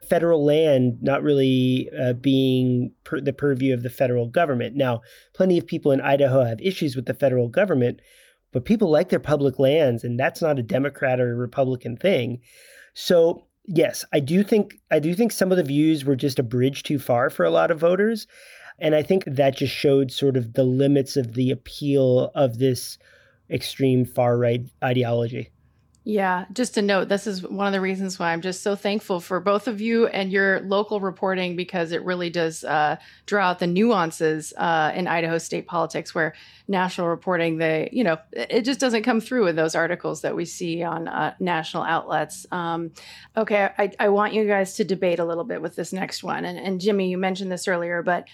federal 0.08 0.44
land 0.44 0.98
not 1.02 1.22
really 1.22 1.88
uh, 1.98 2.12
being 2.12 2.92
per 3.04 3.20
the 3.20 3.32
purview 3.32 3.72
of 3.74 3.82
the 3.82 3.90
federal 3.90 4.26
government. 4.26 4.76
Now, 4.76 5.02
plenty 5.32 5.58
of 5.58 5.66
people 5.66 5.92
in 5.92 6.00
Idaho 6.00 6.44
have 6.44 6.60
issues 6.60 6.94
with 6.94 7.06
the 7.06 7.14
federal 7.14 7.48
government, 7.48 8.00
but 8.52 8.64
people 8.64 8.90
like 8.90 9.08
their 9.08 9.20
public 9.20 9.58
lands, 9.58 10.04
and 10.04 10.18
that's 10.18 10.42
not 10.42 10.58
a 10.58 10.62
Democrat 10.62 11.20
or 11.20 11.32
a 11.32 11.36
Republican 11.36 11.96
thing. 11.96 12.40
So, 12.92 13.46
yes, 13.66 14.04
I 14.12 14.20
do 14.20 14.44
think 14.44 14.74
I 14.90 14.98
do 14.98 15.14
think 15.14 15.32
some 15.32 15.50
of 15.50 15.56
the 15.56 15.64
views 15.64 16.04
were 16.04 16.16
just 16.16 16.38
a 16.38 16.44
bridge 16.44 16.82
too 16.82 16.98
far 16.98 17.30
for 17.30 17.44
a 17.44 17.50
lot 17.50 17.70
of 17.70 17.80
voters. 17.80 18.26
And 18.78 18.94
I 18.94 19.02
think 19.02 19.24
that 19.26 19.56
just 19.56 19.72
showed 19.72 20.10
sort 20.10 20.36
of 20.36 20.54
the 20.54 20.64
limits 20.64 21.16
of 21.16 21.34
the 21.34 21.50
appeal 21.52 22.32
of 22.34 22.58
this 22.58 22.98
extreme 23.54 24.04
far 24.04 24.36
right 24.36 24.62
ideology. 24.82 25.50
Yeah, 26.06 26.44
just 26.52 26.74
to 26.74 26.82
note, 26.82 27.08
this 27.08 27.26
is 27.26 27.42
one 27.42 27.66
of 27.66 27.72
the 27.72 27.80
reasons 27.80 28.18
why 28.18 28.30
I'm 28.30 28.42
just 28.42 28.62
so 28.62 28.76
thankful 28.76 29.20
for 29.20 29.40
both 29.40 29.66
of 29.66 29.80
you 29.80 30.06
and 30.06 30.30
your 30.30 30.60
local 30.60 31.00
reporting 31.00 31.56
because 31.56 31.92
it 31.92 32.04
really 32.04 32.28
does 32.28 32.62
uh, 32.62 32.96
draw 33.24 33.46
out 33.46 33.58
the 33.58 33.66
nuances 33.66 34.52
uh, 34.58 34.92
in 34.94 35.08
Idaho 35.08 35.38
state 35.38 35.66
politics 35.66 36.14
where 36.14 36.34
national 36.68 37.08
reporting, 37.08 37.56
they, 37.56 37.88
you 37.90 38.04
know, 38.04 38.18
it 38.32 38.66
just 38.66 38.80
doesn't 38.80 39.02
come 39.02 39.18
through 39.18 39.46
in 39.46 39.56
those 39.56 39.74
articles 39.74 40.20
that 40.20 40.36
we 40.36 40.44
see 40.44 40.82
on 40.82 41.08
uh, 41.08 41.32
national 41.40 41.84
outlets. 41.84 42.44
Um, 42.52 42.90
okay, 43.34 43.70
I, 43.78 43.90
I, 43.98 44.10
want 44.10 44.34
you 44.34 44.46
guys 44.46 44.74
to 44.74 44.84
debate 44.84 45.20
a 45.20 45.24
little 45.24 45.44
bit 45.44 45.62
with 45.62 45.74
this 45.74 45.90
next 45.90 46.22
one. 46.22 46.44
And, 46.44 46.58
and 46.58 46.82
Jimmy, 46.82 47.08
you 47.08 47.16
mentioned 47.16 47.50
this 47.50 47.66
earlier, 47.66 48.02
but 48.02 48.28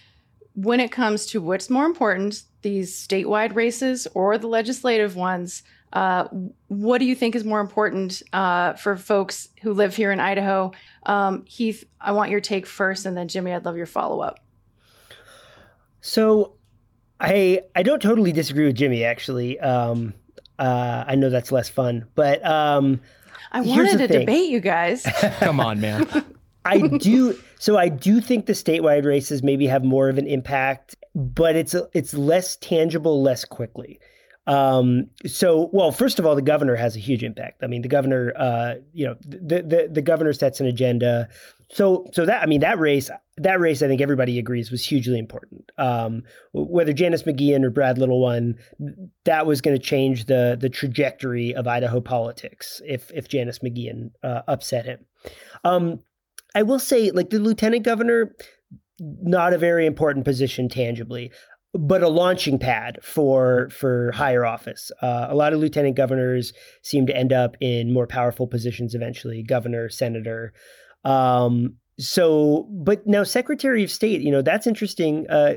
when 0.55 0.81
it 0.81 0.91
comes 0.91 1.27
to 1.27 1.41
what's 1.41 1.71
more 1.71 1.87
important, 1.87 2.43
these 2.63 2.95
statewide 2.95 3.55
races 3.55 4.07
or 4.15 4.37
the 4.39 4.47
legislative 4.49 5.17
ones, 5.17 5.63
uh, 5.93 6.29
what 6.69 6.99
do 6.99 7.05
you 7.05 7.15
think 7.15 7.35
is 7.35 7.45
more 7.45 7.61
important 7.61 8.23
uh, 8.33 8.75
for 8.75 8.97
folks 8.97 9.49
who 9.63 9.73
live 9.73 9.97
here 9.97 10.13
in 10.13 10.21
Idaho? 10.21 10.73
Um, 11.07 11.45
Heath, 11.47 11.85
I 12.01 12.13
want 12.13 12.31
your 12.31 12.41
take 12.41 12.67
first, 12.67 13.07
and 13.07 13.17
then 13.17 13.29
Jimmy, 13.29 13.53
I'd 13.53 13.65
love 13.65 13.77
your 13.77 13.87
follow 13.87 14.21
up. 14.21 14.39
So, 16.01 16.55
I 17.21 17.61
I 17.75 17.83
don't 17.83 18.01
totally 18.01 18.33
disagree 18.33 18.67
with 18.67 18.77
Jimmy. 18.77 19.05
Actually, 19.05 19.59
um, 19.61 20.15
Uh, 20.59 21.05
I 21.07 21.15
know 21.15 21.31
that's 21.31 21.51
less 21.51 21.69
fun, 21.71 22.07
but 22.15 22.45
um, 22.45 23.01
I 23.51 23.63
wanted 23.63 23.97
to 23.99 24.07
debate 24.09 24.51
you 24.51 24.61
guys. 24.61 25.03
Come 25.41 25.59
on, 25.59 25.81
man. 25.81 26.07
I 26.65 26.79
do. 26.87 27.39
So 27.61 27.77
I 27.77 27.91
do 27.91 28.23
think 28.23 28.47
the 28.47 28.55
statewide 28.55 29.05
races 29.05 29.43
maybe 29.43 29.67
have 29.67 29.85
more 29.85 30.09
of 30.09 30.17
an 30.17 30.27
impact, 30.27 30.97
but 31.15 31.57
it's 31.57 31.77
it's 31.93 32.15
less 32.15 32.57
tangible, 32.57 33.23
less 33.23 33.45
quickly. 33.45 34.01
Um, 34.47 35.11
so, 35.27 35.69
well, 35.71 35.93
first 35.93 36.19
of 36.19 36.25
all, 36.25 36.35
the 36.35 36.41
governor 36.41 36.75
has 36.75 36.97
a 36.97 36.99
huge 36.99 37.23
impact. 37.23 37.63
I 37.63 37.67
mean, 37.67 37.83
the 37.83 37.89
governor, 37.89 38.33
uh, 38.35 38.77
you 38.95 39.05
know, 39.07 39.15
the, 39.21 39.63
the 39.63 39.89
the 39.93 40.01
governor 40.01 40.33
sets 40.33 40.59
an 40.61 40.67
agenda. 40.67 41.29
So, 41.71 42.07
so 42.15 42.25
that 42.25 42.43
I 42.43 42.47
mean, 42.47 42.61
that 42.61 42.79
race, 42.79 43.11
that 43.37 43.61
race, 43.61 43.83
I 43.83 43.89
think 43.89 44.01
everybody 44.01 44.39
agrees 44.39 44.71
was 44.71 44.83
hugely 44.83 45.19
important. 45.19 45.71
Um, 45.77 46.23
whether 46.53 46.95
Janice 46.95 47.25
McGeachin 47.25 47.63
or 47.63 47.71
Brad 47.71 47.99
Little 47.99 48.23
won, 48.23 48.57
that 49.27 49.45
was 49.45 49.61
going 49.61 49.77
to 49.79 49.83
change 49.83 50.25
the 50.25 50.57
the 50.59 50.71
trajectory 50.71 51.55
of 51.55 51.69
Idaho 51.69 52.01
politics 52.01 52.81
if 52.87 53.11
if 53.15 53.29
Janice 53.29 53.59
McGeachin 53.59 54.13
uh, 54.23 54.41
upset 54.49 54.87
him. 54.87 55.05
Um, 55.63 56.01
I 56.55 56.63
will 56.63 56.79
say, 56.79 57.11
like 57.11 57.31
the 57.31 57.39
lieutenant 57.39 57.85
governor, 57.85 58.35
not 58.99 59.53
a 59.53 59.59
very 59.59 59.87
important 59.87 60.25
position 60.25 60.69
tangibly 60.69 61.31
but 61.73 62.03
a 62.03 62.09
launching 62.09 62.59
pad 62.59 62.99
for 63.03 63.69
for 63.71 64.11
higher 64.13 64.45
office. 64.45 64.91
Uh, 65.03 65.27
a 65.29 65.35
lot 65.35 65.53
of 65.53 65.61
lieutenant 65.61 65.97
governors 65.97 66.53
seem 66.83 67.07
to 67.07 67.17
end 67.17 67.33
up 67.33 67.57
in 67.61 67.93
more 67.93 68.07
powerful 68.07 68.47
positions 68.47 68.95
eventually, 68.95 69.43
governor, 69.43 69.89
senator. 69.89 70.53
Um, 71.05 71.77
so, 71.99 72.67
but 72.71 73.07
now 73.07 73.23
Secretary 73.23 73.85
of 73.85 73.91
State, 73.91 74.21
you 74.23 74.33
know, 74.33 74.43
that's 74.43 74.67
interesting. 74.67 75.27
Uh, 75.29 75.55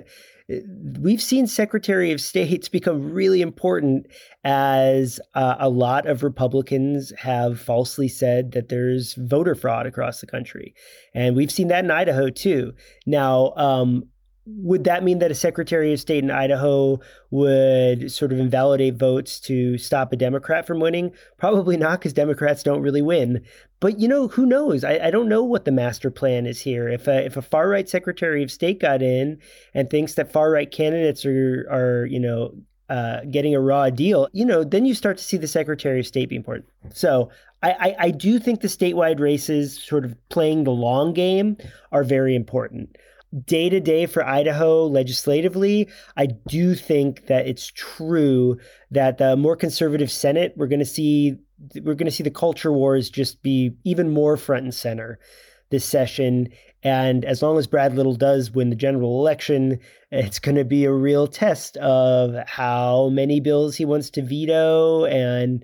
we've 1.00 1.22
seen 1.22 1.48
Secretary 1.48 2.12
of 2.12 2.22
States 2.22 2.70
become 2.70 3.12
really 3.12 3.42
important 3.42 4.08
as 4.44 5.20
uh, 5.36 5.56
a 5.60 5.70
lot 5.70 6.06
of 6.06 6.24
Republicans 6.24 7.14
have 7.18 7.60
falsely 7.60 8.08
said 8.08 8.52
that 8.52 8.70
there's 8.70 9.14
voter 9.16 9.56
fraud 9.56 9.86
across 9.86 10.20
the 10.22 10.28
country. 10.28 10.74
And 11.14 11.36
we've 11.36 11.52
seen 11.52 11.70
that 11.70 11.86
in 11.86 11.92
Idaho 11.92 12.30
too. 12.30 12.74
Now, 13.06 13.54
um, 13.56 14.10
would 14.46 14.84
that 14.84 15.04
mean 15.04 15.20
that 15.20 15.32
a 15.32 15.36
Secretary 15.36 15.94
of 15.94 16.00
State 16.00 16.24
in 16.24 16.32
Idaho 16.32 17.00
would 17.32 18.12
sort 18.12 18.34
of 18.34 18.40
invalidate 18.40 18.96
votes 18.96 19.40
to 19.42 19.78
stop 19.78 20.12
a 20.12 20.18
Democrat 20.18 20.68
from 20.68 20.80
winning? 20.80 21.12
Probably 21.38 21.78
not, 21.78 22.00
because 22.00 22.14
Democrats 22.14 22.62
don't 22.62 22.82
really 22.82 23.02
win. 23.02 23.42
But 23.80 24.00
you 24.00 24.08
know, 24.08 24.28
who 24.28 24.46
knows? 24.46 24.84
I, 24.84 25.00
I 25.00 25.12
don't 25.12 25.30
know 25.30 25.44
what 25.44 25.66
the 25.66 25.72
master 25.72 26.12
plan 26.12 26.46
is 26.46 26.60
here. 26.60 26.90
If 26.90 27.08
a, 27.08 27.26
if 27.26 27.38
a 27.38 27.42
far 27.42 27.70
right 27.70 27.88
Secretary 27.88 28.44
of 28.44 28.52
State 28.52 28.80
got 28.80 29.02
in 29.02 29.40
and 29.74 29.90
thinks 29.90 30.16
that 30.16 30.32
far 30.32 30.52
right 30.52 30.70
candidates 30.70 31.26
are 31.26 31.66
are 31.72 32.06
you 32.06 32.20
know 32.20 32.54
uh, 32.90 33.22
getting 33.32 33.56
a 33.56 33.62
raw 33.62 33.90
deal, 33.90 34.28
you 34.34 34.46
know, 34.46 34.64
then 34.64 34.86
you 34.86 34.94
start 34.94 35.18
to 35.18 35.24
see 35.24 35.38
the 35.38 35.48
Secretary 35.48 36.02
of 36.02 36.08
State 36.08 36.30
be 36.30 36.36
important. 36.36 36.68
So 36.94 37.30
I, 37.62 37.72
I, 37.72 37.96
I 38.00 38.12
do 38.12 38.40
think 38.40 38.60
the 38.60 38.68
statewide 38.68 39.22
races, 39.22 39.82
sort 39.82 40.04
of 40.04 40.16
playing 40.28 40.66
the 40.66 40.72
long 40.72 41.14
game, 41.14 41.58
are 41.94 42.04
very 42.04 42.36
important 42.36 42.98
day 43.46 43.70
to 43.70 43.80
day 43.80 44.06
for 44.06 44.26
Idaho 44.26 44.86
legislatively, 44.86 45.90
I 46.16 46.28
do 46.28 46.76
think 46.76 47.28
that 47.28 47.48
it's 47.48 47.68
true 47.68 48.60
that 48.92 49.18
the 49.18 49.36
more 49.36 49.56
conservative 49.56 50.12
Senate, 50.12 50.54
we're 50.56 50.68
going 50.68 50.80
to 50.80 50.86
see 50.86 51.38
we're 51.82 51.96
going 51.96 52.06
to 52.06 52.12
see 52.12 52.24
the 52.24 52.32
culture 52.32 52.74
wars 52.74 53.10
just 53.10 53.42
be 53.42 53.74
even 53.84 54.10
more 54.10 54.36
front 54.38 54.64
and 54.64 54.74
center 54.74 55.20
this 55.70 55.86
session. 55.86 56.50
And 56.84 57.24
as 57.24 57.42
long 57.42 57.58
as 57.58 57.68
Brad 57.68 57.96
Little 57.96 58.16
does 58.16 58.52
win 58.52 58.70
the 58.70 58.76
general 58.76 59.20
election, 59.20 59.80
it's 60.12 60.40
going 60.40 60.56
to 60.56 60.66
be 60.66 60.86
a 60.86 60.92
real 60.92 61.28
test 61.28 61.78
of 61.78 62.36
how 62.48 63.10
many 63.10 63.40
bills 63.40 63.76
he 63.76 63.86
wants 63.86 64.10
to 64.12 64.22
veto 64.22 65.06
and 65.06 65.64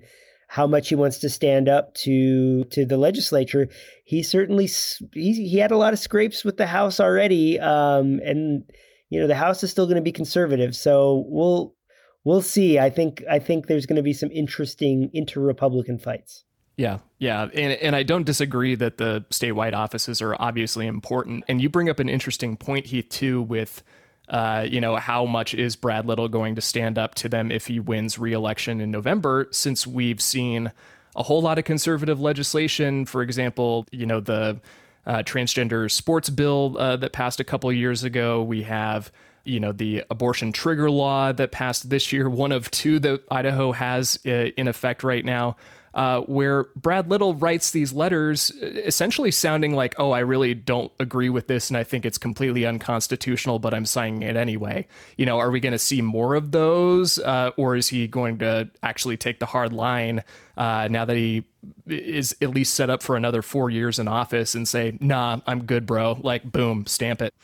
how 0.50 0.66
much 0.66 0.88
he 0.88 0.96
wants 0.96 1.18
to 1.18 1.30
stand 1.30 1.68
up 1.68 1.94
to 1.94 2.64
to 2.64 2.84
the 2.84 2.96
legislature. 2.96 3.68
He 4.04 4.20
certainly 4.24 4.68
he, 5.14 5.32
he 5.48 5.58
had 5.58 5.70
a 5.70 5.76
lot 5.76 5.92
of 5.92 6.00
scrapes 6.00 6.44
with 6.44 6.56
the 6.56 6.66
House 6.66 6.98
already, 6.98 7.60
um, 7.60 8.18
and 8.24 8.64
you 9.10 9.20
know 9.20 9.28
the 9.28 9.36
House 9.36 9.62
is 9.62 9.70
still 9.70 9.86
going 9.86 9.94
to 9.94 10.02
be 10.02 10.10
conservative. 10.10 10.74
So 10.74 11.24
we'll 11.28 11.76
we'll 12.24 12.42
see. 12.42 12.80
I 12.80 12.90
think 12.90 13.22
I 13.30 13.38
think 13.38 13.68
there's 13.68 13.86
going 13.86 13.96
to 13.96 14.02
be 14.02 14.12
some 14.12 14.30
interesting 14.32 15.08
inter-Republican 15.14 16.00
fights. 16.00 16.42
Yeah, 16.76 16.98
yeah, 17.18 17.44
and 17.54 17.74
and 17.74 17.94
I 17.94 18.02
don't 18.02 18.26
disagree 18.26 18.74
that 18.74 18.98
the 18.98 19.24
statewide 19.30 19.74
offices 19.74 20.20
are 20.20 20.34
obviously 20.40 20.88
important. 20.88 21.44
And 21.46 21.62
you 21.62 21.68
bring 21.68 21.88
up 21.88 22.00
an 22.00 22.08
interesting 22.08 22.56
point, 22.56 22.86
Heath, 22.86 23.08
too, 23.08 23.40
with 23.40 23.84
uh, 24.30 24.64
you 24.68 24.80
know, 24.80 24.96
how 24.96 25.26
much 25.26 25.54
is 25.54 25.74
Brad 25.74 26.06
Little 26.06 26.28
going 26.28 26.54
to 26.54 26.60
stand 26.60 26.96
up 26.98 27.16
to 27.16 27.28
them 27.28 27.50
if 27.50 27.66
he 27.66 27.80
wins 27.80 28.18
reelection 28.18 28.80
in 28.80 28.90
November? 28.90 29.48
Since 29.50 29.86
we've 29.86 30.20
seen 30.20 30.70
a 31.16 31.24
whole 31.24 31.42
lot 31.42 31.58
of 31.58 31.64
conservative 31.64 32.20
legislation, 32.20 33.06
for 33.06 33.22
example, 33.22 33.86
you 33.90 34.06
know, 34.06 34.20
the 34.20 34.60
uh, 35.04 35.18
transgender 35.24 35.90
sports 35.90 36.30
bill 36.30 36.76
uh, 36.78 36.96
that 36.96 37.12
passed 37.12 37.40
a 37.40 37.44
couple 37.44 37.72
years 37.72 38.04
ago. 38.04 38.40
We 38.40 38.62
have, 38.62 39.10
you 39.42 39.58
know, 39.58 39.72
the 39.72 40.04
abortion 40.10 40.52
trigger 40.52 40.90
law 40.90 41.32
that 41.32 41.50
passed 41.50 41.90
this 41.90 42.12
year, 42.12 42.30
one 42.30 42.52
of 42.52 42.70
two 42.70 43.00
that 43.00 43.22
Idaho 43.32 43.72
has 43.72 44.20
uh, 44.24 44.30
in 44.56 44.68
effect 44.68 45.02
right 45.02 45.24
now 45.24 45.56
uh, 45.94 46.20
where 46.22 46.64
Brad 46.76 47.08
Little 47.10 47.34
writes 47.34 47.70
these 47.70 47.92
letters 47.92 48.50
essentially 48.60 49.30
sounding 49.30 49.74
like, 49.74 49.94
oh, 49.98 50.12
I 50.12 50.20
really 50.20 50.54
don't 50.54 50.92
agree 51.00 51.28
with 51.28 51.46
this 51.48 51.68
and 51.68 51.76
I 51.76 51.84
think 51.84 52.04
it's 52.04 52.18
completely 52.18 52.64
unconstitutional, 52.64 53.58
but 53.58 53.74
I'm 53.74 53.86
signing 53.86 54.22
it 54.22 54.36
anyway. 54.36 54.86
You 55.16 55.26
know, 55.26 55.38
are 55.38 55.50
we 55.50 55.60
going 55.60 55.72
to 55.72 55.78
see 55.78 56.00
more 56.00 56.34
of 56.34 56.52
those? 56.52 57.18
Uh, 57.18 57.50
or 57.56 57.76
is 57.76 57.88
he 57.88 58.06
going 58.06 58.38
to 58.38 58.70
actually 58.82 59.16
take 59.16 59.40
the 59.40 59.46
hard 59.46 59.72
line 59.72 60.22
uh, 60.56 60.88
now 60.90 61.04
that 61.04 61.16
he 61.16 61.44
is 61.86 62.36
at 62.40 62.50
least 62.50 62.74
set 62.74 62.90
up 62.90 63.02
for 63.02 63.16
another 63.16 63.42
four 63.42 63.70
years 63.70 63.98
in 63.98 64.08
office 64.08 64.54
and 64.54 64.68
say, 64.68 64.96
nah, 65.00 65.40
I'm 65.46 65.64
good, 65.64 65.86
bro? 65.86 66.18
Like, 66.20 66.50
boom, 66.50 66.86
stamp 66.86 67.22
it. 67.22 67.34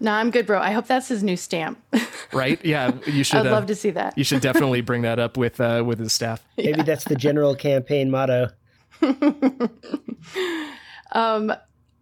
No, 0.00 0.12
I'm 0.12 0.30
good, 0.30 0.46
bro. 0.46 0.60
I 0.60 0.70
hope 0.70 0.86
that's 0.86 1.08
his 1.08 1.22
new 1.22 1.36
stamp. 1.36 1.82
right? 2.32 2.62
Yeah, 2.64 2.92
you 3.06 3.24
should. 3.24 3.40
I'd 3.40 3.46
uh, 3.46 3.52
love 3.52 3.66
to 3.66 3.74
see 3.74 3.90
that. 3.90 4.16
You 4.16 4.24
should 4.24 4.40
definitely 4.40 4.80
bring 4.80 5.02
that 5.02 5.18
up 5.18 5.36
with 5.36 5.60
uh, 5.60 5.82
with 5.84 5.98
his 5.98 6.12
staff. 6.12 6.44
Maybe 6.56 6.70
yeah. 6.78 6.82
that's 6.84 7.04
the 7.04 7.16
general 7.16 7.54
campaign 7.54 8.10
motto. 8.10 8.50
um. 11.12 11.52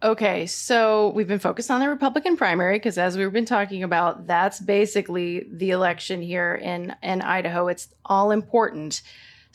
Okay, 0.03 0.45
so 0.47 1.09
we've 1.15 1.26
been 1.26 1.38
focused 1.38 1.71
on 1.71 1.81
the 1.81 1.88
Republican 1.88 2.37
primary 2.37 2.76
because, 2.76 2.99
as 2.99 3.17
we've 3.17 3.33
been 3.33 3.47
talking 3.47 3.83
about, 3.83 4.26
that's 4.26 4.61
basically 4.61 5.47
the 5.50 5.71
election 5.71 6.21
here 6.21 6.55
in 6.55 6.95
in 7.03 7.23
Idaho. 7.23 7.69
It's 7.69 7.88
all 8.05 8.31
important. 8.31 9.00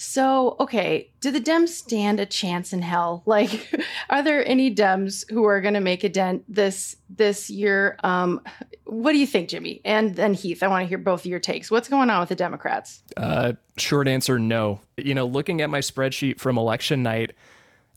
So, 0.04 0.56
okay, 0.60 1.12
do 1.20 1.30
the 1.30 1.40
Dems 1.40 1.68
stand 1.68 2.20
a 2.20 2.26
chance 2.26 2.74
in 2.74 2.82
hell? 2.82 3.22
Like, 3.32 3.72
are 4.10 4.24
there 4.24 4.46
any 4.46 4.74
Dems 4.74 5.30
who 5.30 5.46
are 5.46 5.62
going 5.62 5.76
to 5.76 5.80
make 5.80 6.04
a 6.04 6.10
dent 6.10 6.44
this 6.50 6.98
this 7.10 7.50
year? 7.50 7.98
Um, 8.04 8.42
what 8.86 9.12
do 9.14 9.20
you 9.20 9.28
think, 9.28 9.50
Jimmy? 9.50 9.80
And 9.86 10.16
then 10.16 10.34
Heath, 10.34 10.64
I 10.64 10.68
want 10.68 10.84
to 10.84 10.88
hear 10.88 10.98
both 10.98 11.22
of 11.22 11.28
your 11.28 11.40
takes. 11.40 11.70
What's 11.70 11.88
going 11.88 12.10
on 12.10 12.20
with 12.20 12.30
the 12.30 12.36
Democrats? 12.36 13.04
Uh, 13.16 13.54
short 13.78 14.08
answer, 14.08 14.40
no. 14.40 14.82
You 14.98 15.14
know, 15.14 15.28
looking 15.28 15.62
at 15.62 15.70
my 15.70 15.80
spreadsheet 15.80 16.40
from 16.40 16.58
election 16.58 17.04
night, 17.04 17.34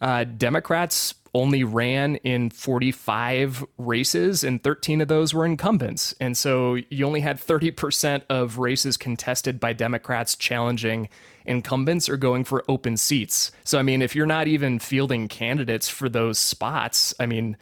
uh, 0.01 0.25
Democrats 0.25 1.15
only 1.35 1.65
ran 1.65 2.17
in 2.17 2.51
45 2.51 3.65
races, 3.79 4.45
and 4.45 4.63
13 4.63 5.01
of 5.01 5.09
those 5.09 5.35
were 5.35 5.47
incumbents. 5.47 6.15
And 6.21 6.37
so 6.37 6.75
you 6.91 7.07
only 7.07 7.23
had 7.23 7.39
30% 7.39 8.23
of 8.29 8.59
races 8.59 8.97
contested 8.97 9.59
by 9.59 9.73
Democrats 9.73 10.37
challenging 10.37 11.09
incumbents 11.45 12.09
are 12.09 12.17
going 12.17 12.45
for 12.45 12.65
open 12.69 12.97
seats. 12.97 13.53
So, 13.65 13.79
I 13.79 13.83
mean, 13.83 14.03
if 14.03 14.15
you're 14.15 14.27
not 14.27 14.49
even 14.49 14.79
fielding 14.79 15.29
candidates 15.29 15.89
for 15.89 16.09
those 16.09 16.39
spots, 16.39 17.15
I 17.19 17.27
mean, 17.27 17.57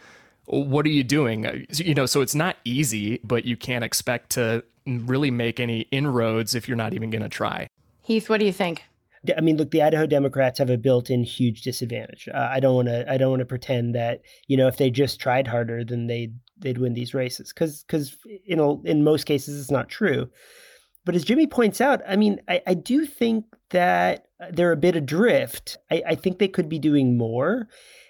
what 0.46 0.86
are 0.86 0.90
you 0.90 1.04
doing? 1.04 1.66
You 1.70 1.94
know, 1.94 2.06
so 2.06 2.20
it's 2.20 2.34
not 2.34 2.56
easy, 2.64 3.20
but 3.24 3.44
you 3.44 3.56
can't 3.56 3.84
expect 3.84 4.30
to 4.30 4.64
really 4.86 5.30
make 5.30 5.60
any 5.60 5.80
inroads 5.92 6.54
if 6.54 6.68
you're 6.68 6.76
not 6.76 6.94
even 6.94 7.10
going 7.10 7.22
to 7.22 7.28
try. 7.28 7.68
Heath, 8.02 8.28
what 8.28 8.40
do 8.40 8.46
you 8.46 8.52
think? 8.52 8.82
I 9.36 9.40
mean, 9.40 9.56
look, 9.56 9.70
the 9.70 9.82
Idaho 9.82 10.06
Democrats 10.06 10.58
have 10.58 10.70
a 10.70 10.76
built-in 10.76 11.22
huge 11.22 11.62
disadvantage. 11.62 12.28
Uh, 12.28 12.48
I 12.50 12.58
don't 12.58 12.74
want 12.74 12.88
to. 12.88 13.10
I 13.10 13.16
don't 13.16 13.30
want 13.30 13.40
to 13.40 13.46
pretend 13.46 13.94
that 13.94 14.22
you 14.48 14.56
know 14.56 14.66
if 14.66 14.78
they 14.78 14.90
just 14.90 15.20
tried 15.20 15.46
harder, 15.46 15.84
then 15.84 16.08
they'd 16.08 16.34
they'd 16.58 16.78
win 16.78 16.94
these 16.94 17.14
races 17.14 17.52
because 17.52 17.84
because 17.84 18.16
in 18.46 18.58
a, 18.58 18.80
in 18.82 19.04
most 19.04 19.24
cases 19.24 19.60
it's 19.60 19.70
not 19.70 19.88
true. 19.88 20.28
But 21.04 21.14
as 21.14 21.24
Jimmy 21.24 21.46
points 21.46 21.80
out, 21.80 22.00
I 22.06 22.16
mean, 22.16 22.40
I, 22.48 22.62
I 22.66 22.74
do 22.74 23.06
think 23.06 23.44
that 23.70 24.26
they're 24.50 24.72
a 24.72 24.76
bit 24.76 24.96
adrift. 24.96 25.78
I, 25.90 26.02
I 26.08 26.14
think 26.14 26.38
they 26.38 26.48
could 26.48 26.68
be 26.68 26.78
doing 26.78 27.16
more, 27.16 27.68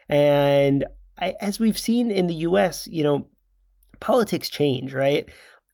and 0.08 0.84
I, 1.18 1.34
as 1.40 1.58
we've 1.58 1.78
seen 1.78 2.10
in 2.10 2.26
the 2.26 2.34
U.S., 2.34 2.86
you 2.86 3.02
know, 3.02 3.28
politics 4.00 4.50
change, 4.50 4.92
right? 4.92 5.28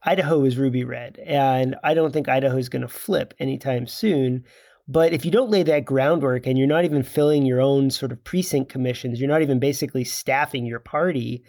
Idaho 0.04 0.44
is 0.44 0.58
ruby 0.58 0.84
red, 0.84 1.18
and 1.26 1.75
I 1.82 1.94
don't 1.94 2.12
think 2.12 2.28
Idaho 2.28 2.56
is 2.56 2.68
going 2.68 2.82
to 2.82 2.88
flip 2.88 3.34
anytime 3.40 3.87
soon. 3.87 4.44
But 4.87 5.12
if 5.12 5.25
you 5.25 5.30
don't 5.30 5.50
lay 5.50 5.62
that 5.64 5.84
groundwork 5.84 6.46
and 6.46 6.56
you're 6.56 6.66
not 6.66 6.84
even 6.84 7.02
filling 7.02 7.44
your 7.44 7.60
own 7.60 7.90
sort 7.90 8.10
of 8.10 8.25
precinct 8.25 8.70
commissions, 8.70 9.20
you're 9.20 9.28
not 9.28 9.42
even 9.42 9.58
basically 9.58 10.04
staffing 10.04 10.64
your 10.64 10.80
party, 10.80 11.44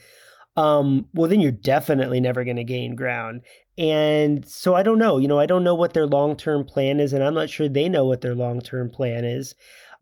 um, 0.57 1.05
well, 1.13 1.29
then 1.29 1.39
you're 1.39 1.51
definitely 1.51 2.19
never 2.19 2.43
going 2.43 2.57
to 2.57 2.65
gain 2.65 2.95
ground. 2.95 3.41
And 3.79 4.45
so 4.45 4.75
I 4.75 4.83
don't 4.83 4.99
know. 4.99 5.17
You 5.17 5.29
know, 5.29 5.39
I 5.39 5.45
don't 5.45 5.63
know 5.63 5.73
what 5.73 5.93
their 5.93 6.05
long 6.05 6.35
term 6.35 6.65
plan 6.65 6.99
is, 6.99 7.13
and 7.13 7.23
I'm 7.23 7.33
not 7.33 7.49
sure 7.49 7.69
they 7.69 7.87
know 7.87 8.05
what 8.05 8.19
their 8.19 8.35
long 8.35 8.59
term 8.59 8.89
plan 8.89 9.23
is. 9.23 9.55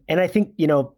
And 0.10 0.20
I 0.20 0.26
think, 0.26 0.54
you 0.58 0.66
know, 0.66 0.96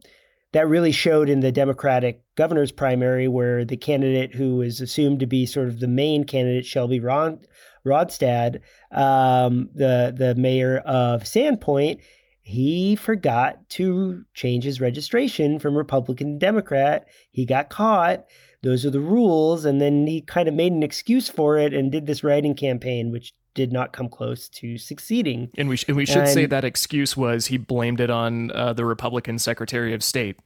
that 0.53 0.69
really 0.69 0.93
showed 0.93 1.29
in 1.29 1.41
the 1.41 1.51
Democratic 1.51 2.21
governor's 2.35 2.71
primary, 2.71 3.27
where 3.27 3.65
the 3.65 3.75
candidate 3.75 4.33
who 4.33 4.61
is 4.61 4.79
assumed 4.79 5.19
to 5.19 5.27
be 5.27 5.45
sort 5.45 5.67
of 5.67 5.81
the 5.81 5.87
main 5.89 6.23
candidate, 6.23 6.65
Shelby 6.65 7.01
Rod- 7.01 7.45
Rognstad, 7.85 8.61
um, 8.91 9.69
the 9.75 10.13
the 10.15 10.35
mayor 10.35 10.77
of 10.77 11.23
Sandpoint, 11.23 11.99
he 12.41 12.95
forgot 12.95 13.69
to 13.71 14.23
change 14.33 14.63
his 14.63 14.79
registration 14.79 15.59
from 15.59 15.75
Republican 15.75 16.33
to 16.33 16.39
Democrat. 16.39 17.07
He 17.29 17.45
got 17.45 17.69
caught. 17.69 18.25
Those 18.61 18.85
are 18.85 18.89
the 18.89 18.99
rules, 18.99 19.63
and 19.63 19.79
then 19.79 20.05
he 20.05 20.21
kind 20.21 20.47
of 20.47 20.53
made 20.53 20.73
an 20.73 20.83
excuse 20.83 21.29
for 21.29 21.57
it 21.57 21.73
and 21.73 21.91
did 21.91 22.07
this 22.07 22.23
writing 22.23 22.55
campaign, 22.55 23.11
which 23.11 23.33
did 23.53 23.71
not 23.71 23.93
come 23.93 24.09
close 24.09 24.49
to 24.49 24.77
succeeding. 24.77 25.49
And 25.57 25.69
we 25.69 25.77
sh- 25.77 25.85
and 25.87 25.95
we 25.95 26.05
should 26.05 26.17
and, 26.17 26.29
say 26.29 26.45
that 26.45 26.65
excuse 26.65 27.15
was 27.15 27.47
he 27.47 27.57
blamed 27.57 27.99
it 27.99 28.09
on 28.09 28.51
uh, 28.51 28.73
the 28.73 28.85
Republican 28.85 29.39
Secretary 29.39 29.93
of 29.93 30.03
State. 30.03 30.37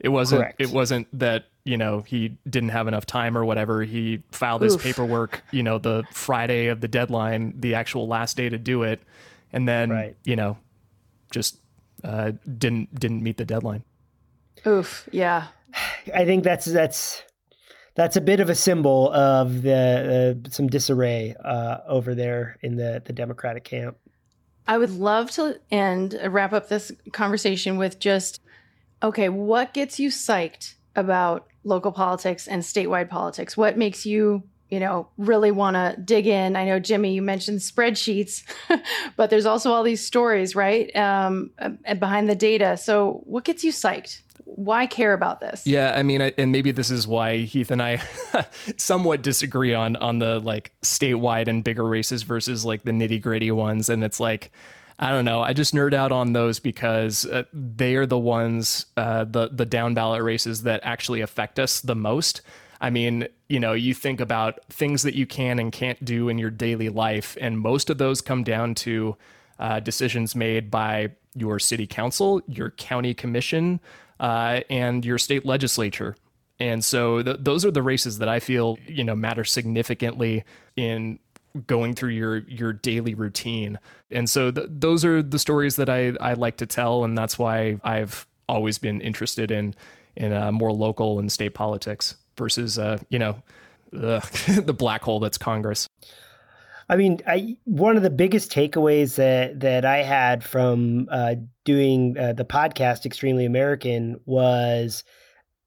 It 0.00 0.08
wasn't. 0.08 0.42
Correct. 0.42 0.60
It 0.60 0.70
wasn't 0.70 1.06
that 1.18 1.46
you 1.64 1.76
know 1.76 2.00
he 2.00 2.36
didn't 2.48 2.70
have 2.70 2.88
enough 2.88 3.06
time 3.06 3.36
or 3.36 3.44
whatever. 3.44 3.82
He 3.84 4.22
filed 4.32 4.62
his 4.62 4.74
Oof. 4.74 4.82
paperwork, 4.82 5.42
you 5.52 5.62
know, 5.62 5.78
the 5.78 6.04
Friday 6.10 6.68
of 6.68 6.80
the 6.80 6.88
deadline, 6.88 7.54
the 7.60 7.74
actual 7.74 8.08
last 8.08 8.36
day 8.36 8.48
to 8.48 8.58
do 8.58 8.82
it, 8.82 9.00
and 9.52 9.68
then 9.68 9.90
right. 9.90 10.16
you 10.24 10.34
know, 10.34 10.58
just 11.30 11.58
uh, 12.02 12.32
didn't 12.58 12.94
didn't 12.98 13.22
meet 13.22 13.36
the 13.36 13.44
deadline. 13.44 13.84
Oof. 14.66 15.08
Yeah. 15.12 15.48
I 16.14 16.24
think 16.24 16.44
that's 16.44 16.66
that's 16.66 17.22
that's 17.94 18.16
a 18.16 18.20
bit 18.20 18.40
of 18.40 18.48
a 18.48 18.54
symbol 18.54 19.12
of 19.12 19.62
the 19.62 20.36
uh, 20.44 20.50
some 20.50 20.66
disarray 20.66 21.34
uh, 21.44 21.78
over 21.86 22.14
there 22.14 22.58
in 22.62 22.76
the 22.76 23.02
the 23.04 23.12
Democratic 23.12 23.64
camp. 23.64 23.96
I 24.66 24.78
would 24.78 24.90
love 24.90 25.30
to 25.32 25.58
end 25.70 26.18
uh, 26.22 26.30
wrap 26.30 26.52
up 26.52 26.68
this 26.68 26.92
conversation 27.12 27.76
with 27.76 27.98
just 27.98 28.40
okay, 29.02 29.28
what 29.28 29.74
gets 29.74 29.98
you 29.98 30.10
psyched 30.10 30.74
about 30.94 31.48
local 31.64 31.90
politics 31.92 32.46
and 32.46 32.62
statewide 32.62 33.08
politics? 33.08 33.56
What 33.56 33.76
makes 33.76 34.06
you 34.06 34.44
you 34.72 34.80
know, 34.80 35.06
really 35.18 35.50
want 35.50 35.74
to 35.74 35.94
dig 36.02 36.26
in. 36.26 36.56
I 36.56 36.64
know, 36.64 36.80
Jimmy, 36.80 37.12
you 37.12 37.20
mentioned 37.20 37.58
spreadsheets, 37.58 38.42
but 39.18 39.28
there's 39.28 39.44
also 39.44 39.70
all 39.70 39.82
these 39.82 40.02
stories, 40.02 40.56
right? 40.56 40.90
Um, 40.96 41.50
behind 41.98 42.30
the 42.30 42.34
data. 42.34 42.78
So, 42.78 43.20
what 43.24 43.44
gets 43.44 43.64
you 43.64 43.70
psyched? 43.70 44.22
Why 44.56 44.86
care 44.86 45.12
about 45.12 45.40
this? 45.40 45.66
Yeah, 45.66 45.92
I 45.96 46.02
mean, 46.02 46.20
and 46.20 46.52
maybe 46.52 46.70
this 46.70 46.90
is 46.90 47.06
why 47.06 47.38
Heath 47.38 47.70
and 47.70 47.82
I 47.82 48.02
somewhat 48.76 49.22
disagree 49.22 49.74
on 49.74 49.96
on 49.96 50.18
the 50.18 50.40
like 50.40 50.72
statewide 50.82 51.48
and 51.48 51.64
bigger 51.64 51.84
races 51.84 52.22
versus 52.22 52.64
like 52.64 52.82
the 52.84 52.92
nitty 52.92 53.20
gritty 53.20 53.50
ones. 53.50 53.88
And 53.88 54.04
it's 54.04 54.20
like, 54.20 54.52
I 54.98 55.10
don't 55.10 55.24
know. 55.24 55.42
I 55.42 55.52
just 55.52 55.74
nerd 55.74 55.94
out 55.94 56.12
on 56.12 56.32
those 56.32 56.60
because 56.60 57.26
uh, 57.26 57.44
they 57.52 57.96
are 57.96 58.06
the 58.06 58.18
ones, 58.18 58.86
uh, 58.96 59.24
the 59.24 59.48
the 59.48 59.66
down 59.66 59.94
ballot 59.94 60.22
races 60.22 60.62
that 60.62 60.80
actually 60.84 61.20
affect 61.20 61.58
us 61.58 61.80
the 61.80 61.96
most. 61.96 62.42
I 62.80 62.90
mean, 62.90 63.28
you 63.48 63.60
know, 63.60 63.72
you 63.72 63.94
think 63.94 64.20
about 64.20 64.58
things 64.68 65.02
that 65.02 65.14
you 65.14 65.24
can 65.24 65.58
and 65.58 65.70
can't 65.72 66.04
do 66.04 66.28
in 66.28 66.38
your 66.38 66.50
daily 66.50 66.88
life, 66.88 67.36
and 67.40 67.58
most 67.58 67.90
of 67.90 67.98
those 67.98 68.20
come 68.20 68.44
down 68.44 68.74
to 68.76 69.16
uh, 69.58 69.80
decisions 69.80 70.34
made 70.34 70.70
by 70.70 71.10
your 71.34 71.58
city 71.58 71.86
council, 71.86 72.42
your 72.46 72.70
county 72.70 73.14
commission, 73.14 73.80
uh, 74.22 74.60
and 74.70 75.04
your 75.04 75.18
state 75.18 75.44
legislature. 75.44 76.16
And 76.58 76.82
so 76.84 77.22
th- 77.22 77.38
those 77.40 77.64
are 77.66 77.72
the 77.72 77.82
races 77.82 78.18
that 78.20 78.28
I 78.28 78.40
feel 78.40 78.78
you 78.86 79.04
know 79.04 79.16
matter 79.16 79.44
significantly 79.44 80.44
in 80.76 81.18
going 81.66 81.94
through 81.94 82.10
your 82.10 82.38
your 82.38 82.72
daily 82.72 83.14
routine. 83.14 83.78
And 84.10 84.30
so 84.30 84.50
th- 84.50 84.68
those 84.70 85.04
are 85.04 85.22
the 85.22 85.38
stories 85.38 85.76
that 85.76 85.90
I 85.90 86.12
I 86.20 86.34
like 86.34 86.56
to 86.58 86.66
tell, 86.66 87.04
and 87.04 87.18
that's 87.18 87.38
why 87.38 87.80
I've 87.82 88.26
always 88.48 88.78
been 88.78 89.00
interested 89.00 89.50
in 89.50 89.74
in 90.16 90.32
uh, 90.32 90.52
more 90.52 90.72
local 90.72 91.18
and 91.18 91.30
state 91.30 91.54
politics 91.54 92.16
versus 92.38 92.78
uh, 92.78 92.98
you 93.10 93.18
know 93.18 93.42
the 93.90 94.74
black 94.76 95.02
hole 95.02 95.18
that's 95.18 95.36
Congress. 95.36 95.88
I 96.92 96.96
mean, 96.96 97.20
I 97.26 97.56
one 97.64 97.96
of 97.96 98.02
the 98.02 98.10
biggest 98.10 98.52
takeaways 98.52 99.14
that 99.14 99.60
that 99.60 99.86
I 99.86 100.02
had 100.02 100.44
from 100.44 101.08
uh, 101.10 101.36
doing 101.64 102.18
uh, 102.18 102.34
the 102.34 102.44
podcast 102.44 103.06
"Extremely 103.06 103.46
American" 103.46 104.20
was 104.26 105.02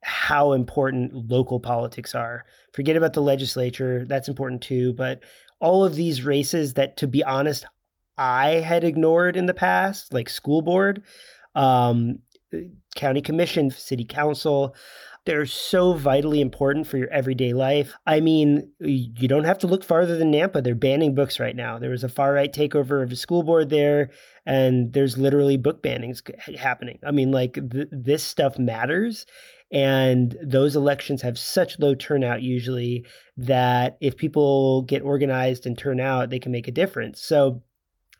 how 0.04 0.54
important 0.54 1.16
local 1.16 1.60
politics 1.60 2.14
are. 2.14 2.46
Forget 2.74 2.96
about 2.96 3.14
the 3.14 3.24
legislature; 3.24 4.06
that's 4.06 4.28
important 4.30 4.62
too. 4.62 4.94
But 4.94 5.24
all 5.60 5.84
of 5.84 5.96
these 5.96 6.24
races 6.24 6.76
that, 6.76 6.96
to 6.98 7.08
be 7.08 7.24
honest, 7.24 7.66
I 8.20 8.50
had 8.50 8.84
ignored 8.84 9.36
in 9.36 9.48
the 9.48 9.56
past, 9.56 10.14
like 10.14 10.30
school 10.30 10.62
board, 10.62 11.02
um, 11.56 12.20
county 12.96 13.22
commission, 13.24 13.72
city 13.72 14.06
council. 14.06 14.76
They're 15.26 15.48
so 15.48 15.94
vitally 15.94 16.40
important 16.40 16.86
for 16.86 16.98
your 16.98 17.10
everyday 17.10 17.54
life. 17.54 17.94
I 18.06 18.20
mean, 18.20 18.72
you 18.80 19.28
don't 19.28 19.46
have 19.46 19.58
to 19.60 19.68
look 19.68 19.84
farther 19.84 20.18
than 20.18 20.32
Nampa. 20.32 20.64
They're 20.64 20.76
banning 20.76 21.16
books 21.16 21.40
right 21.40 21.56
now. 21.56 21.80
There 21.80 21.90
was 21.90 22.04
a 22.04 22.10
far 22.10 22.34
right 22.34 22.54
takeover 22.54 23.02
of 23.02 23.12
a 23.12 23.16
school 23.16 23.42
board 23.42 23.70
there, 23.72 24.12
and 24.46 24.94
there's 24.94 25.18
literally 25.18 25.58
book 25.58 25.82
bannings 25.82 26.22
happening. 26.56 27.00
I 27.04 27.10
mean, 27.10 27.32
like 27.32 27.56
th- 27.72 27.88
this 27.92 28.24
stuff 28.24 28.60
matters. 28.60 29.26
And 29.72 30.38
those 30.44 30.76
elections 30.76 31.24
have 31.24 31.40
such 31.40 31.80
low 31.80 31.96
turnout 31.96 32.44
usually 32.44 33.06
that 33.36 33.98
if 34.00 34.16
people 34.16 34.84
get 34.84 35.02
organized 35.02 35.66
and 35.66 35.76
turn 35.76 36.00
out, 36.00 36.30
they 36.30 36.40
can 36.40 36.52
make 36.52 36.68
a 36.68 36.72
difference. 36.72 37.20
So 37.20 37.64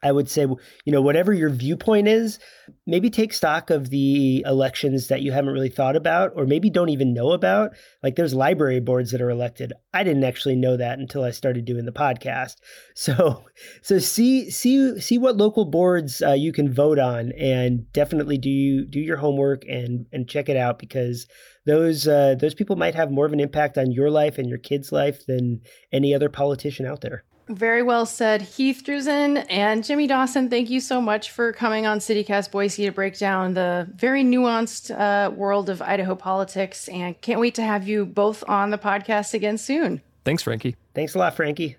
I 0.06 0.12
would 0.12 0.30
say, 0.30 0.44
you 0.44 0.92
know, 0.92 1.02
whatever 1.02 1.34
your 1.34 1.50
viewpoint 1.50 2.08
is, 2.08 2.38
maybe 2.86 3.10
take 3.10 3.34
stock 3.34 3.72
of 3.72 3.90
the 3.90 4.44
elections 4.46 5.08
that 5.08 5.24
you 5.24 5.32
haven't 5.32 5.54
really 5.54 5.70
thought 5.70 5.96
about 5.96 6.32
or 6.36 6.46
maybe 6.46 6.70
don't 6.70 6.90
even 6.90 7.12
know 7.12 7.32
about. 7.32 7.72
Like 8.04 8.16
there's 8.16 8.36
library 8.36 8.80
boards 8.80 9.10
that 9.12 9.22
are 9.22 9.32
elected. 9.32 9.74
I 9.96 10.04
didn't 10.04 10.24
actually 10.24 10.58
know 10.58 10.78
that 10.78 11.00
until 11.00 11.24
I 11.24 11.32
started 11.32 11.66
doing 11.66 11.86
the 11.86 11.92
podcast. 11.92 12.58
So, 12.98 13.44
so 13.82 14.00
see 14.00 14.50
see 14.50 15.00
see 15.02 15.18
what 15.18 15.36
local 15.36 15.66
boards 15.66 16.22
uh, 16.22 16.32
you 16.32 16.54
can 16.54 16.74
vote 16.74 16.98
on, 16.98 17.34
and 17.34 17.92
definitely 17.92 18.38
do 18.38 18.50
you 18.50 18.86
do 18.86 19.00
your 19.00 19.18
homework 19.18 19.64
and 19.68 20.06
and 20.14 20.30
check 20.30 20.48
it 20.48 20.56
out 20.56 20.80
because 20.80 21.28
those 21.66 22.08
uh, 22.08 22.36
those 22.40 22.54
people 22.54 22.78
might 22.78 22.96
have 22.96 23.12
more 23.12 23.26
of 23.26 23.34
an 23.34 23.42
impact 23.42 23.78
on 23.78 23.92
your 23.92 24.10
life 24.10 24.38
and 24.38 24.48
your 24.48 24.60
kids' 24.60 24.94
life 24.94 25.26
than 25.26 25.62
any 25.92 26.16
other 26.16 26.30
politician 26.30 26.86
out 26.86 27.02
there. 27.02 27.26
Very 27.48 27.84
well 27.84 28.08
said, 28.08 28.42
Heath 28.42 28.82
Druzin 28.84 29.46
and 29.50 29.84
Jimmy 29.84 30.08
Dawson. 30.08 30.50
Thank 30.50 30.70
you 30.72 30.80
so 30.80 31.00
much 31.00 31.30
for 31.30 31.54
coming 31.54 31.86
on 31.86 32.00
CityCast 32.00 32.50
Boise 32.50 32.86
to 32.86 32.92
break 32.92 33.20
down 33.20 33.54
the 33.54 33.88
very 33.94 34.24
nuanced 34.24 34.90
uh, 34.90 35.30
world 35.30 35.70
of 35.70 35.82
Idaho 35.82 36.16
politics. 36.16 36.88
And 36.88 37.20
can't 37.22 37.40
wait 37.40 37.54
to 37.56 37.62
have 37.62 37.88
you 37.88 38.06
both 38.06 38.44
on 38.48 38.72
the 38.72 38.80
podcast 38.80 39.36
again 39.36 39.60
soon. 39.60 40.02
Thanks, 40.24 40.42
Frankie. 40.42 40.76
Thanks 40.96 41.14
a 41.14 41.20
lot, 41.20 41.36
Frankie. 41.36 41.78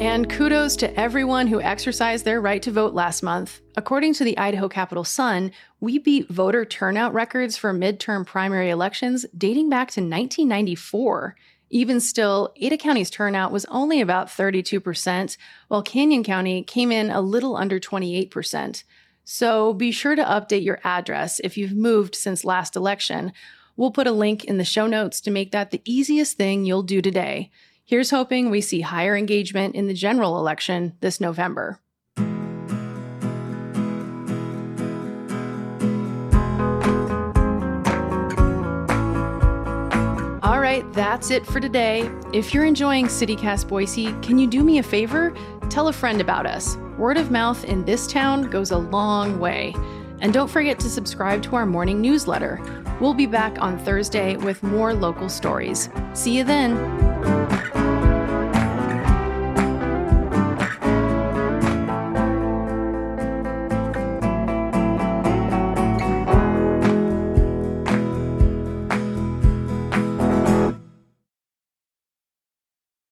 And 0.00 0.28
kudos 0.28 0.76
to 0.76 1.00
everyone 1.00 1.46
who 1.46 1.60
exercised 1.60 2.24
their 2.24 2.40
right 2.40 2.60
to 2.62 2.70
vote 2.70 2.94
last 2.94 3.22
month. 3.22 3.60
According 3.76 4.14
to 4.14 4.24
the 4.24 4.36
Idaho 4.36 4.68
Capital 4.68 5.04
Sun, 5.04 5.52
we 5.80 5.98
beat 5.98 6.28
voter 6.28 6.64
turnout 6.64 7.14
records 7.14 7.56
for 7.56 7.72
midterm 7.72 8.26
primary 8.26 8.70
elections 8.70 9.24
dating 9.36 9.70
back 9.70 9.90
to 9.92 10.00
1994. 10.00 11.36
Even 11.70 12.00
still, 12.00 12.52
Ada 12.56 12.76
County's 12.76 13.08
turnout 13.08 13.50
was 13.50 13.64
only 13.66 14.00
about 14.00 14.28
32%, 14.28 15.36
while 15.68 15.82
Canyon 15.82 16.22
County 16.22 16.62
came 16.62 16.92
in 16.92 17.10
a 17.10 17.20
little 17.20 17.56
under 17.56 17.80
28%. 17.80 18.84
So 19.24 19.72
be 19.72 19.90
sure 19.90 20.16
to 20.16 20.22
update 20.22 20.64
your 20.64 20.80
address 20.84 21.40
if 21.40 21.56
you've 21.56 21.72
moved 21.72 22.14
since 22.14 22.44
last 22.44 22.76
election. 22.76 23.32
We'll 23.76 23.90
put 23.90 24.06
a 24.06 24.12
link 24.12 24.44
in 24.44 24.58
the 24.58 24.64
show 24.64 24.86
notes 24.86 25.20
to 25.22 25.30
make 25.30 25.50
that 25.52 25.70
the 25.70 25.82
easiest 25.84 26.36
thing 26.36 26.64
you'll 26.64 26.82
do 26.82 27.00
today. 27.00 27.50
Here's 27.86 28.08
hoping 28.08 28.48
we 28.48 28.62
see 28.62 28.80
higher 28.80 29.14
engagement 29.14 29.74
in 29.74 29.88
the 29.88 29.92
general 29.92 30.38
election 30.38 30.96
this 31.00 31.20
November. 31.20 31.80
All 40.42 40.60
right, 40.60 40.82
that's 40.94 41.30
it 41.30 41.44
for 41.44 41.60
today. 41.60 42.10
If 42.32 42.54
you're 42.54 42.64
enjoying 42.64 43.08
CityCast 43.08 43.68
Boise, 43.68 44.14
can 44.22 44.38
you 44.38 44.46
do 44.46 44.64
me 44.64 44.78
a 44.78 44.82
favor? 44.82 45.34
Tell 45.68 45.88
a 45.88 45.92
friend 45.92 46.22
about 46.22 46.46
us. 46.46 46.78
Word 46.96 47.18
of 47.18 47.30
mouth 47.30 47.66
in 47.66 47.84
this 47.84 48.06
town 48.06 48.48
goes 48.48 48.70
a 48.70 48.78
long 48.78 49.38
way. 49.38 49.74
And 50.20 50.32
don't 50.32 50.48
forget 50.48 50.78
to 50.80 50.88
subscribe 50.88 51.42
to 51.42 51.56
our 51.56 51.66
morning 51.66 52.00
newsletter. 52.00 52.62
We'll 52.98 53.12
be 53.12 53.26
back 53.26 53.60
on 53.60 53.78
Thursday 53.78 54.36
with 54.36 54.62
more 54.62 54.94
local 54.94 55.28
stories. 55.28 55.90
See 56.14 56.34
you 56.34 56.44
then. 56.44 57.43